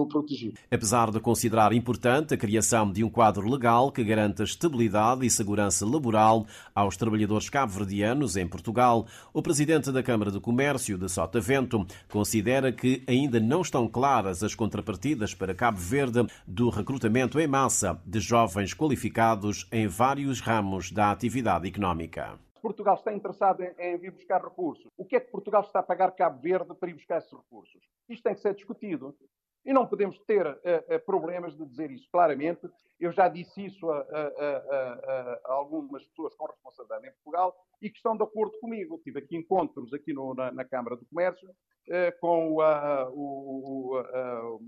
protegido. 0.09 0.57
Apesar 0.71 1.11
de 1.11 1.19
considerar 1.19 1.73
importante 1.73 2.33
a 2.33 2.37
criação 2.37 2.91
de 2.91 3.03
um 3.03 3.09
quadro 3.09 3.49
legal 3.49 3.91
que 3.91 4.03
garanta 4.03 4.43
estabilidade 4.43 5.25
e 5.25 5.29
segurança 5.29 5.85
laboral 5.85 6.45
aos 6.73 6.95
trabalhadores 6.95 7.49
cabo-verdianos 7.49 8.37
em 8.37 8.47
Portugal, 8.47 9.05
o 9.33 9.41
presidente 9.41 9.91
da 9.91 10.01
Câmara 10.01 10.31
de 10.31 10.39
Comércio 10.39 10.97
de 10.97 11.09
Sotavento 11.09 11.85
considera 12.09 12.71
que 12.71 13.03
ainda 13.07 13.39
não 13.39 13.61
estão 13.61 13.87
claras 13.87 14.43
as 14.43 14.55
contrapartidas 14.55 15.33
para 15.33 15.53
Cabo 15.53 15.79
Verde 15.79 16.25
do 16.47 16.69
recrutamento 16.69 17.39
em 17.39 17.47
massa 17.47 17.99
de 18.05 18.19
jovens 18.19 18.73
qualificados 18.73 19.67
em 19.71 19.87
vários 19.87 20.39
ramos 20.39 20.91
da 20.91 21.11
atividade 21.11 21.67
económica. 21.67 22.39
Portugal 22.63 22.95
está 22.95 23.13
interessado 23.13 23.61
em, 23.61 23.75
em, 23.77 23.97
vir 23.97 24.11
buscar 24.11 24.41
recursos. 24.41 24.87
O 24.97 25.03
que 25.03 25.17
é 25.17 25.19
que 25.19 25.29
Portugal 25.29 25.63
está 25.63 25.79
a 25.79 25.83
pagar 25.83 26.15
Cabo 26.15 26.39
Verde 26.41 26.73
para 26.73 26.89
ir 26.89 26.93
buscar 26.93 27.17
esses 27.17 27.33
recursos? 27.33 27.83
Isto 28.07 28.23
tem 28.23 28.33
que 28.33 28.39
ser 28.39 28.55
discutido. 28.55 29.13
E 29.65 29.73
não 29.73 29.85
podemos 29.85 30.17
ter 30.19 30.45
uh, 30.47 30.49
uh, 30.49 31.05
problemas 31.05 31.57
de 31.57 31.65
dizer 31.65 31.91
isso 31.91 32.07
claramente. 32.09 32.65
Eu 32.97 33.11
já 33.11 33.27
disse 33.27 33.65
isso 33.65 33.89
a, 33.89 33.97
a, 33.97 34.01
a, 34.01 35.39
a, 35.45 35.53
algumas 35.53 36.05
pessoas 36.07 36.33
com 36.35 36.45
responsabilidade 36.45 37.07
em 37.07 37.11
Portugal 37.11 37.53
e 37.81 37.89
que 37.89 37.97
estão 37.97 38.15
de 38.15 38.23
acordo 38.23 38.57
comigo. 38.59 39.01
Tive 39.03 39.19
aqui 39.19 39.35
encontros 39.35 39.93
aqui 39.93 40.13
no, 40.13 40.33
na, 40.33 40.49
na, 40.51 40.63
Câmara 40.63 40.95
do 40.95 41.05
Comércio 41.05 41.49
uh, 41.49 42.19
com 42.21 42.53
o, 42.53 42.61
o, 43.09 44.03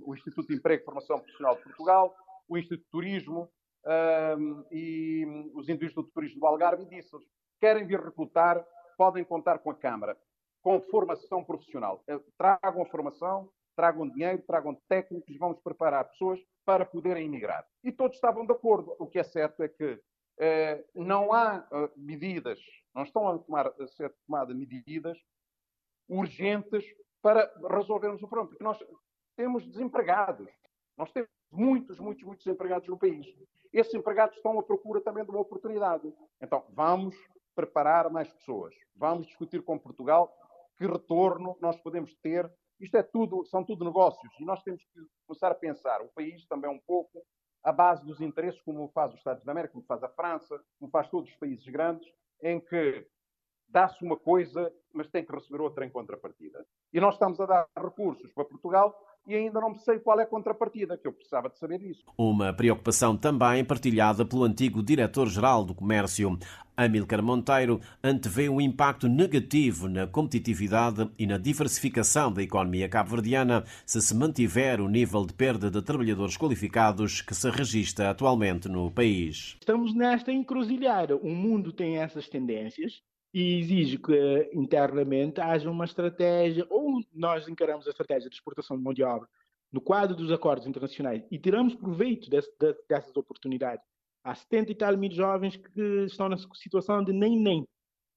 o, 0.06 0.14
Instituto 0.14 0.50
de 0.50 0.56
Emprego 0.56 0.82
e 0.82 0.86
Formação 0.86 1.18
Profissional 1.20 1.56
de 1.56 1.64
Portugal, 1.64 2.14
o 2.50 2.58
Instituto 2.58 2.84
de 2.84 2.92
Turismo 2.92 3.50
e 4.72 5.24
os 5.54 5.70
Indústrias 5.70 5.94
do 5.94 6.12
Turismo 6.12 6.40
do 6.40 6.48
Algarve 6.48 6.84
e 6.84 6.88
disse-lhes 6.88 7.24
querem 7.60 7.86
vir 7.86 8.00
recrutar, 8.00 8.66
podem 8.98 9.24
contar 9.24 9.60
com 9.60 9.72
a 9.72 9.76
Câmara, 9.76 10.18
com 10.62 10.82
formação 10.82 11.44
profissional. 11.44 12.04
Eh, 12.08 12.20
tragam 12.38 12.82
a 12.82 12.86
formação, 12.86 13.50
tragam 13.76 14.10
dinheiro, 14.10 14.42
tragam 14.48 14.76
técnicos, 14.88 15.38
vamos 15.38 15.60
preparar 15.60 16.10
pessoas 16.10 16.40
para 16.66 16.86
poderem 16.86 17.26
emigrar. 17.26 17.66
E 17.84 17.92
todos 17.92 18.16
estavam 18.16 18.46
de 18.46 18.52
acordo. 18.52 18.96
O 18.98 19.08
que 19.08 19.20
é 19.20 19.24
certo 19.24 19.62
é 19.62 19.68
que 19.68 20.02
eh, 20.40 20.84
não 20.94 21.34
há 21.34 21.68
eh, 21.72 21.90
medidas, 21.96 22.60
não 22.94 23.04
estão 23.04 23.28
a, 23.28 23.38
tomar, 23.38 23.68
a 23.68 23.88
ser 23.88 24.14
tomadas 24.26 24.56
medidas 24.56 25.18
urgentes 26.08 26.86
para 27.22 27.52
resolvermos 27.70 28.22
o 28.22 28.28
problema, 28.28 28.50
porque 28.50 28.64
nós 28.64 28.80
temos 29.36 29.66
desempregados. 29.66 30.50
Nós 30.98 31.12
temos 31.12 31.30
muitos, 31.52 32.00
muitos, 32.00 32.24
muitos 32.24 32.48
empregados 32.48 32.88
no 32.88 32.98
país. 32.98 33.26
Esses 33.74 33.94
empregados 33.94 34.38
estão 34.38 34.58
à 34.58 34.64
procura 34.64 35.02
também 35.02 35.24
de 35.24 35.30
uma 35.30 35.42
oportunidade. 35.42 36.14
Então, 36.42 36.66
vamos 36.70 37.16
preparar 37.56 38.10
mais 38.10 38.32
pessoas. 38.32 38.76
Vamos 38.96 39.28
discutir 39.28 39.64
com 39.64 39.80
Portugal 39.80 40.32
que 40.78 40.86
retorno 40.86 41.58
nós 41.62 41.78
podemos 41.78 42.14
ter. 42.16 42.52
Isto 42.80 42.98
é 42.98 43.04
tudo, 43.04 43.46
são 43.46 43.64
tudo 43.64 43.86
negócios 43.86 44.32
e 44.40 44.44
nós 44.44 44.62
temos 44.62 44.84
que 44.84 45.00
começar 45.26 45.52
a 45.52 45.56
pensar 45.56 46.02
o 46.02 46.10
país 46.10 46.46
também 46.48 46.70
um 46.70 46.80
pouco 46.80 47.26
à 47.64 47.72
base 47.72 48.06
dos 48.06 48.20
interesses, 48.22 48.62
como 48.62 48.88
faz 48.90 49.12
os 49.12 49.18
Estados 49.18 49.44
da 49.44 49.52
América, 49.52 49.74
como 49.74 49.86
faz 49.86 50.04
a 50.04 50.10
França, 50.10 50.62
como 50.78 50.92
faz 50.92 51.10
todos 51.10 51.30
os 51.32 51.36
países 51.38 51.66
grandes, 51.68 52.08
em 52.44 52.60
que 52.60 53.08
dá-se 53.68 54.04
uma 54.04 54.18
coisa, 54.18 54.72
mas 54.94 55.08
tem 55.08 55.26
que 55.26 55.32
receber 55.32 55.62
outra 55.62 55.86
em 55.86 55.90
contrapartida. 55.90 56.66
E 56.94 57.00
nós 57.00 57.16
estamos 57.16 57.40
a 57.40 57.46
dar 57.46 57.68
recursos 57.76 58.32
para 58.34 58.46
Portugal 58.46 58.96
e 59.28 59.36
ainda 59.36 59.60
não 59.60 59.76
sei 59.76 60.00
qual 60.00 60.20
é 60.20 60.24
a 60.24 60.28
contrapartida, 60.28 60.98
que 60.98 61.08
eu 61.08 61.14
precisava 61.14 61.50
de 61.50 61.58
saber 61.58 61.82
isso. 61.82 62.04
Uma 62.18 62.54
preocupação 62.54 63.18
também 63.18 63.64
partilhada 63.64 64.26
pelo 64.26 64.44
antigo 64.44 64.84
diretor-geral 64.84 65.64
do 65.64 65.74
Comércio. 65.74 66.38
Amílcar 66.78 67.24
Monteiro 67.24 67.80
antevê 68.04 68.50
um 68.50 68.60
impacto 68.60 69.08
negativo 69.08 69.88
na 69.88 70.06
competitividade 70.06 71.10
e 71.18 71.26
na 71.26 71.38
diversificação 71.38 72.34
da 72.34 72.44
economia 72.44 72.90
cabo-verdiana 72.90 73.64
se 73.86 74.02
se 74.02 74.14
mantiver 74.14 74.82
o 74.82 74.90
nível 74.90 75.26
de 75.26 75.34
perda 75.34 75.72
de 75.72 75.82
trabalhadores 75.82 76.36
qualificados 76.36 77.22
que 77.22 77.34
se 77.34 77.50
registra 77.50 78.10
atualmente 78.10 78.68
no 78.68 78.92
país. 78.92 79.56
Estamos 79.60 79.96
nesta 79.96 80.34
encruzilhada. 80.34 81.16
O 81.16 81.30
mundo 81.30 81.72
tem 81.72 81.98
essas 81.98 82.28
tendências 82.28 83.02
e 83.36 83.60
exige 83.60 83.98
que 83.98 84.50
internamente 84.54 85.42
haja 85.42 85.70
uma 85.70 85.84
estratégia, 85.84 86.66
ou 86.70 87.02
nós 87.14 87.50
encaramos 87.50 87.86
a 87.86 87.90
estratégia 87.90 88.30
de 88.30 88.36
exportação 88.38 88.78
de 88.78 88.82
mão 88.82 88.94
de 88.94 89.04
obra 89.04 89.28
no 89.74 89.82
quadro 89.82 90.16
dos 90.16 90.32
acordos 90.32 90.66
internacionais 90.66 91.22
e 91.30 91.38
tiramos 91.38 91.76
proveito 91.76 92.30
desse, 92.30 92.50
dessas 92.88 93.14
oportunidades. 93.18 93.86
Há 94.24 94.34
70 94.34 94.72
e 94.72 94.76
tal 94.76 94.96
mil 94.96 95.12
jovens 95.12 95.58
que 95.58 96.06
estão 96.06 96.30
na 96.30 96.38
situação 96.54 97.04
de 97.04 97.12
nem-nem 97.12 97.68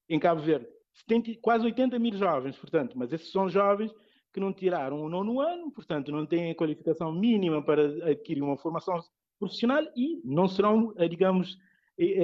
em 0.09 0.20
Cabo 0.20 0.40
Verde. 0.40 0.68
70, 0.92 1.33
quase 1.42 1.64
80 1.64 1.98
mil 1.98 2.16
jovens, 2.16 2.57
portanto, 2.57 2.96
mas 2.96 3.12
esses 3.12 3.33
são 3.33 3.48
jovens 3.48 3.92
que 4.33 4.38
não 4.38 4.52
tiraram 4.52 5.02
o 5.02 5.09
nono 5.09 5.40
ano, 5.40 5.72
portanto, 5.72 6.12
não 6.12 6.24
têm 6.26 6.52
a 6.52 6.54
qualificação 6.54 7.11
mínima 7.11 7.61
para 7.61 7.87
adquirir 8.09 8.40
uma 8.40 8.57
formação 8.57 9.00
profissional 9.37 9.83
e 9.96 10.20
não 10.24 10.46
serão, 10.46 10.94
eh, 10.96 11.09
digamos, 11.09 11.59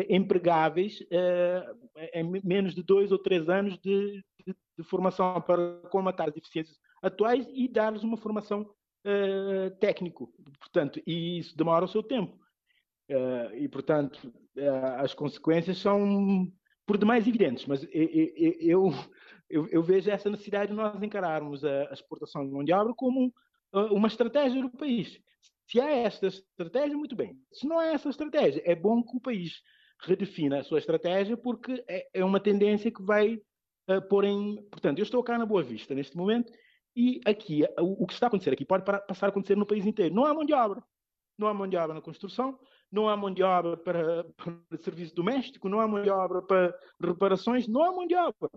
empregáveis 0.08 1.00
uh, 1.00 1.98
em 2.14 2.40
menos 2.44 2.74
de 2.74 2.82
dois 2.82 3.10
ou 3.10 3.18
três 3.18 3.48
anos 3.48 3.76
de, 3.80 4.24
de, 4.46 4.54
de 4.78 4.84
formação 4.84 5.40
para 5.40 5.80
comatar 5.90 6.28
as 6.28 6.34
deficiências 6.34 6.78
atuais 7.02 7.46
e 7.52 7.66
dar-lhes 7.66 8.04
uma 8.04 8.16
formação 8.16 8.62
uh, 8.62 9.70
técnico. 9.80 10.32
Portanto, 10.60 11.00
e 11.04 11.38
isso 11.38 11.56
demora 11.56 11.84
o 11.84 11.88
seu 11.88 12.02
tempo. 12.02 12.38
Uh, 13.10 13.54
e, 13.56 13.68
portanto, 13.68 14.32
as 14.98 15.12
consequências 15.12 15.78
são 15.78 16.50
por 16.86 16.96
demais 16.96 17.26
evidentes, 17.26 17.66
mas 17.66 17.82
eu, 17.92 18.92
eu, 19.50 19.68
eu, 19.68 19.82
vejo 19.82 20.10
essa 20.10 20.30
necessidade 20.30 20.70
de 20.70 20.76
nós 20.76 21.02
encararmos 21.02 21.64
a, 21.64 21.90
a 21.90 21.92
exportação 21.92 22.46
de 22.46 22.52
mão 22.52 22.62
de 22.62 22.72
obra 22.72 22.94
como 22.94 23.32
uma 23.72 24.06
estratégia 24.06 24.62
do 24.62 24.70
país. 24.70 25.20
Se 25.66 25.80
há 25.80 25.90
esta 25.90 26.26
estratégia, 26.26 26.96
muito 26.96 27.16
bem. 27.16 27.38
Se 27.52 27.66
não 27.66 27.78
há 27.78 27.86
essa 27.86 28.08
estratégia, 28.08 28.62
é 28.64 28.74
bom 28.74 29.02
que 29.02 29.16
o 29.16 29.20
país 29.20 29.62
redefina 30.00 30.60
a 30.60 30.64
sua 30.64 30.78
estratégia, 30.78 31.36
porque 31.36 31.82
é, 31.88 32.08
é 32.12 32.24
uma 32.24 32.40
tendência 32.40 32.90
que 32.90 33.02
vai 33.02 33.34
uh, 33.88 34.08
pôr 34.08 34.24
em. 34.24 34.62
Portanto, 34.70 34.98
eu 34.98 35.02
estou 35.02 35.22
cá 35.22 35.38
na 35.38 35.46
Boa 35.46 35.62
Vista 35.62 35.94
neste 35.94 36.16
momento 36.16 36.52
e 36.96 37.20
aqui, 37.24 37.64
o, 37.78 38.04
o 38.04 38.06
que 38.06 38.12
está 38.12 38.26
a 38.26 38.28
acontecer 38.28 38.52
aqui 38.52 38.64
pode 38.64 38.84
passar 38.84 39.26
a 39.26 39.28
acontecer 39.30 39.56
no 39.56 39.66
país 39.66 39.86
inteiro. 39.86 40.14
Não 40.14 40.24
há 40.24 40.34
mão 40.34 40.44
de 40.44 40.52
obra. 40.52 40.82
Não 41.36 41.48
há 41.48 41.54
mão 41.54 41.66
de 41.66 41.76
obra 41.76 41.94
na 41.94 42.00
construção, 42.00 42.56
não 42.92 43.08
há 43.08 43.16
mão 43.16 43.32
de 43.32 43.42
obra 43.42 43.76
para, 43.76 44.22
para 44.24 44.78
serviço 44.78 45.12
doméstico, 45.16 45.68
não 45.68 45.80
há 45.80 45.88
mão 45.88 46.00
de 46.00 46.08
obra 46.08 46.40
para 46.40 46.78
reparações, 47.02 47.66
não 47.66 47.82
há 47.82 47.90
mão 47.90 48.06
de 48.06 48.14
obra. 48.14 48.50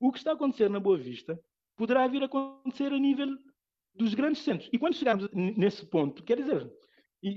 O 0.00 0.10
que 0.10 0.16
está 0.16 0.30
a 0.30 0.34
acontecer 0.34 0.70
na 0.70 0.80
Boa 0.80 0.96
Vista 0.96 1.38
poderá 1.76 2.06
vir 2.06 2.22
a 2.22 2.26
acontecer 2.26 2.90
a 2.90 2.98
nível 2.98 3.28
dos 3.94 4.14
grandes 4.14 4.42
centros. 4.42 4.68
E 4.72 4.78
quando 4.78 4.96
chegarmos 4.96 5.28
nesse 5.32 5.84
ponto, 5.86 6.22
quer 6.22 6.38
dizer, 6.38 6.70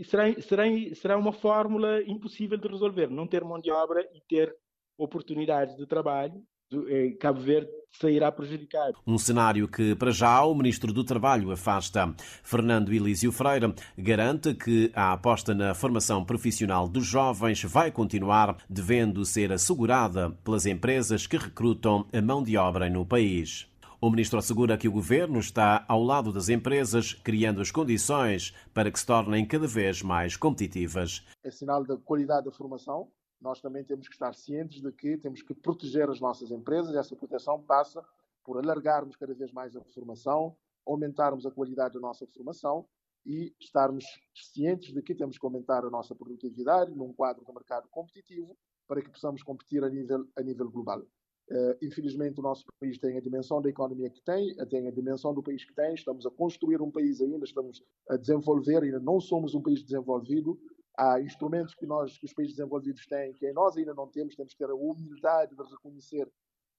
será, 0.05 0.41
será, 0.41 0.63
será 0.93 1.17
uma 1.17 1.33
fórmula 1.33 2.01
impossível 2.03 2.57
de 2.57 2.67
resolver. 2.67 3.09
Não 3.09 3.27
ter 3.27 3.43
mão 3.43 3.59
de 3.59 3.71
obra 3.71 4.01
e 4.13 4.21
ter 4.27 4.55
oportunidades 4.97 5.75
de 5.75 5.85
trabalho 5.85 6.41
eh, 6.73 7.15
Cabo 7.19 7.39
Verde 7.39 7.69
sairá 7.91 8.31
prejudicado. 8.31 8.97
Um 9.05 9.17
cenário 9.17 9.67
que, 9.67 9.95
para 9.95 10.11
já, 10.11 10.43
o 10.43 10.55
Ministro 10.55 10.91
do 10.91 11.03
Trabalho 11.03 11.51
afasta. 11.51 12.13
Fernando 12.43 12.91
Elísio 12.91 13.31
Freire 13.31 13.73
garante 13.97 14.53
que 14.53 14.91
a 14.93 15.13
aposta 15.13 15.53
na 15.53 15.73
formação 15.73 16.25
profissional 16.25 16.87
dos 16.87 17.05
jovens 17.05 17.63
vai 17.63 17.91
continuar, 17.91 18.57
devendo 18.69 19.23
ser 19.25 19.51
assegurada 19.51 20.31
pelas 20.43 20.65
empresas 20.65 21.27
que 21.27 21.37
recrutam 21.37 22.07
a 22.11 22.21
mão 22.21 22.43
de 22.43 22.57
obra 22.57 22.89
no 22.89 23.05
país. 23.05 23.67
O 24.01 24.09
ministro 24.09 24.37
assegura 24.37 24.77
que 24.77 24.89
o 24.89 24.91
governo 24.91 25.39
está 25.39 25.85
ao 25.87 26.03
lado 26.03 26.33
das 26.33 26.49
empresas, 26.49 27.13
criando 27.13 27.61
as 27.61 27.71
condições 27.71 28.53
para 28.73 28.91
que 28.91 28.99
se 28.99 29.05
tornem 29.05 29.47
cada 29.47 29.67
vez 29.67 30.01
mais 30.01 30.35
competitivas. 30.35 31.25
É 31.43 31.49
sinal 31.49 31.83
da 31.85 31.95
qualidade 31.97 32.45
da 32.45 32.51
formação. 32.51 33.09
Nós 33.39 33.61
também 33.61 33.83
temos 33.85 34.07
que 34.07 34.13
estar 34.13 34.33
cientes 34.35 34.81
de 34.81 34.91
que 34.91 35.17
temos 35.17 35.41
que 35.41 35.53
proteger 35.53 36.09
as 36.09 36.19
nossas 36.19 36.51
empresas. 36.51 36.93
Essa 36.93 37.15
proteção 37.15 37.61
passa 37.61 38.03
por 38.43 38.57
alargarmos 38.57 39.15
cada 39.15 39.33
vez 39.33 39.51
mais 39.53 39.75
a 39.75 39.83
formação, 39.85 40.55
aumentarmos 40.85 41.45
a 41.45 41.51
qualidade 41.51 41.93
da 41.93 41.99
nossa 42.01 42.27
formação 42.27 42.85
e 43.25 43.55
estarmos 43.59 44.05
cientes 44.33 44.93
de 44.93 45.01
que 45.01 45.15
temos 45.15 45.37
que 45.37 45.45
aumentar 45.45 45.85
a 45.85 45.89
nossa 45.89 46.13
produtividade 46.13 46.93
num 46.93 47.13
quadro 47.13 47.45
de 47.45 47.53
mercado 47.53 47.87
competitivo 47.89 48.57
para 48.87 49.01
que 49.01 49.09
possamos 49.09 49.41
competir 49.41 49.83
a 49.83 49.89
nível, 49.89 50.27
a 50.37 50.41
nível 50.41 50.69
global. 50.69 51.01
Uh, 51.49 51.77
infelizmente, 51.79 52.39
o 52.39 52.43
nosso 52.43 52.65
país 52.79 52.97
tem 52.97 53.17
a 53.17 53.21
dimensão 53.21 53.61
da 53.61 53.69
economia 53.69 54.09
que 54.09 54.19
tem, 54.21 54.55
tem 54.67 54.87
a 54.87 54.91
dimensão 54.91 55.33
do 55.33 55.43
país 55.43 55.63
que 55.63 55.73
tem. 55.75 55.93
Estamos 55.93 56.25
a 56.25 56.31
construir 56.31 56.81
um 56.81 56.89
país 56.89 57.21
ainda, 57.21 57.45
estamos 57.45 57.83
a 58.09 58.17
desenvolver, 58.17 58.81
ainda 58.81 58.99
não 58.99 59.19
somos 59.19 59.53
um 59.53 59.61
país 59.61 59.83
desenvolvido. 59.83 60.59
Há 60.97 61.21
instrumentos 61.21 61.75
que, 61.75 61.85
nós, 61.85 62.17
que 62.17 62.25
os 62.25 62.33
países 62.33 62.55
desenvolvidos 62.55 63.05
têm, 63.05 63.33
que 63.33 63.51
nós 63.53 63.77
ainda 63.77 63.93
não 63.93 64.07
temos. 64.07 64.35
Temos 64.35 64.53
que 64.53 64.57
ter 64.57 64.69
a 64.71 64.75
humildade 64.75 65.55
de 65.55 65.63
reconhecer 65.63 66.27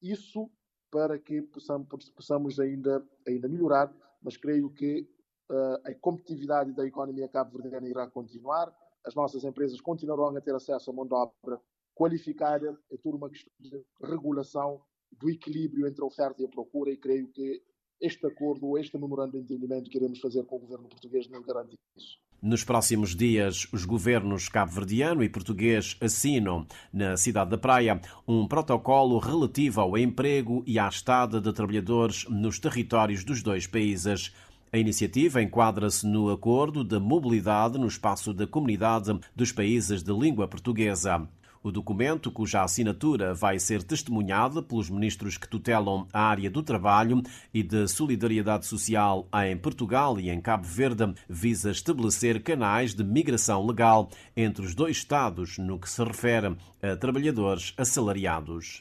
isso 0.03 0.51
para 0.91 1.19
que 1.19 1.43
possamos, 1.43 1.87
possamos 2.11 2.59
ainda, 2.59 3.07
ainda 3.27 3.49
melhorar. 3.49 3.95
Mas 4.21 4.37
creio 4.37 4.69
que 4.71 5.09
uh, 5.49 5.79
a 5.85 5.95
competitividade 5.95 6.73
da 6.73 6.85
economia 6.85 7.29
cabo-verdiana 7.29 7.89
irá 7.89 8.09
continuar. 8.09 8.75
As 9.05 9.15
nossas 9.15 9.45
empresas 9.45 9.81
continuarão 9.81 10.37
a 10.37 10.41
ter 10.41 10.55
acesso 10.55 10.91
à 10.91 10.93
mão 10.93 11.07
de 11.07 11.15
obra 11.15 11.61
qualificada, 11.97 12.79
é 12.93 12.97
tudo 12.99 13.17
uma 13.17 13.31
questão 13.31 13.53
de 13.59 13.83
regulação 14.03 14.83
do 15.19 15.31
equilíbrio 15.31 15.89
entre 15.89 16.03
a 16.03 16.07
oferta 16.07 16.43
e 16.43 16.45
a 16.45 16.49
procura 16.49 16.91
e 16.91 16.97
creio 16.97 17.27
que 17.29 17.63
este 17.99 18.27
acordo, 18.27 18.77
este 18.77 18.99
memorando 18.99 19.33
de 19.33 19.39
entendimento 19.39 19.89
que 19.89 19.97
iremos 19.97 20.21
fazer 20.21 20.45
com 20.45 20.57
o 20.57 20.61
governo 20.61 20.87
português 20.89 21.27
não 21.31 21.41
garante 21.41 21.79
isso. 21.97 22.19
Nos 22.43 22.63
próximos 22.63 23.17
dias, 23.17 23.67
os 23.73 23.87
governos 23.87 24.51
cabo-verdiano 24.51 25.25
e 25.25 25.29
português 25.29 25.97
assinam, 26.03 26.67
na 26.93 27.17
cidade 27.17 27.51
da 27.51 27.57
Praia, 27.57 27.99
um 28.29 28.47
protocolo 28.47 29.19
relativo 29.19 29.81
ao 29.81 29.97
emprego 29.97 30.63
e 30.67 30.79
à 30.79 30.87
estada 30.87 31.41
de 31.41 31.51
trabalhadores 31.55 32.27
nos 32.29 32.59
territórios 32.59 33.25
dos 33.25 33.43
dois 33.43 33.67
países. 33.67 34.35
A 34.71 34.77
iniciativa 34.77 35.41
enquadra-se 35.41 36.07
no 36.07 36.29
Acordo 36.29 36.85
de 36.85 36.99
Mobilidade 36.99 37.79
no 37.79 37.87
espaço 37.87 38.35
da 38.35 38.47
Comunidade 38.47 39.19
dos 39.35 39.51
Países 39.51 40.03
de 40.03 40.13
Língua 40.13 40.47
Portuguesa. 40.47 41.27
O 41.67 41.73
documento, 41.73 42.31
cuja 42.31 42.63
assinatura 42.63 43.35
vai 43.35 43.59
ser 43.59 43.83
testemunhada 43.83 44.63
pelos 44.63 44.89
ministros 44.89 45.37
que 45.37 45.49
tutelam 45.49 46.07
a 46.13 46.21
área 46.21 46.49
do 46.49 46.63
trabalho 46.63 47.21
e 47.53 47.61
de 47.61 47.89
solidariedade 47.89 48.67
social 48.67 49.27
em 49.45 49.57
Portugal 49.57 50.21
e 50.21 50.31
em 50.31 50.41
Cabo 50.41 50.63
Verde, 50.63 51.13
visa 51.29 51.73
estabelecer 51.73 52.41
canais 52.41 52.95
de 52.95 53.03
migração 53.03 53.67
legal 53.67 54.09
entre 54.37 54.65
os 54.65 54.77
dois 54.77 54.99
Estados 54.99 55.59
no 55.59 55.77
que 55.77 55.91
se 55.91 56.05
refere 56.05 56.57
a 56.81 56.95
trabalhadores 56.95 57.75
assalariados. 57.77 58.75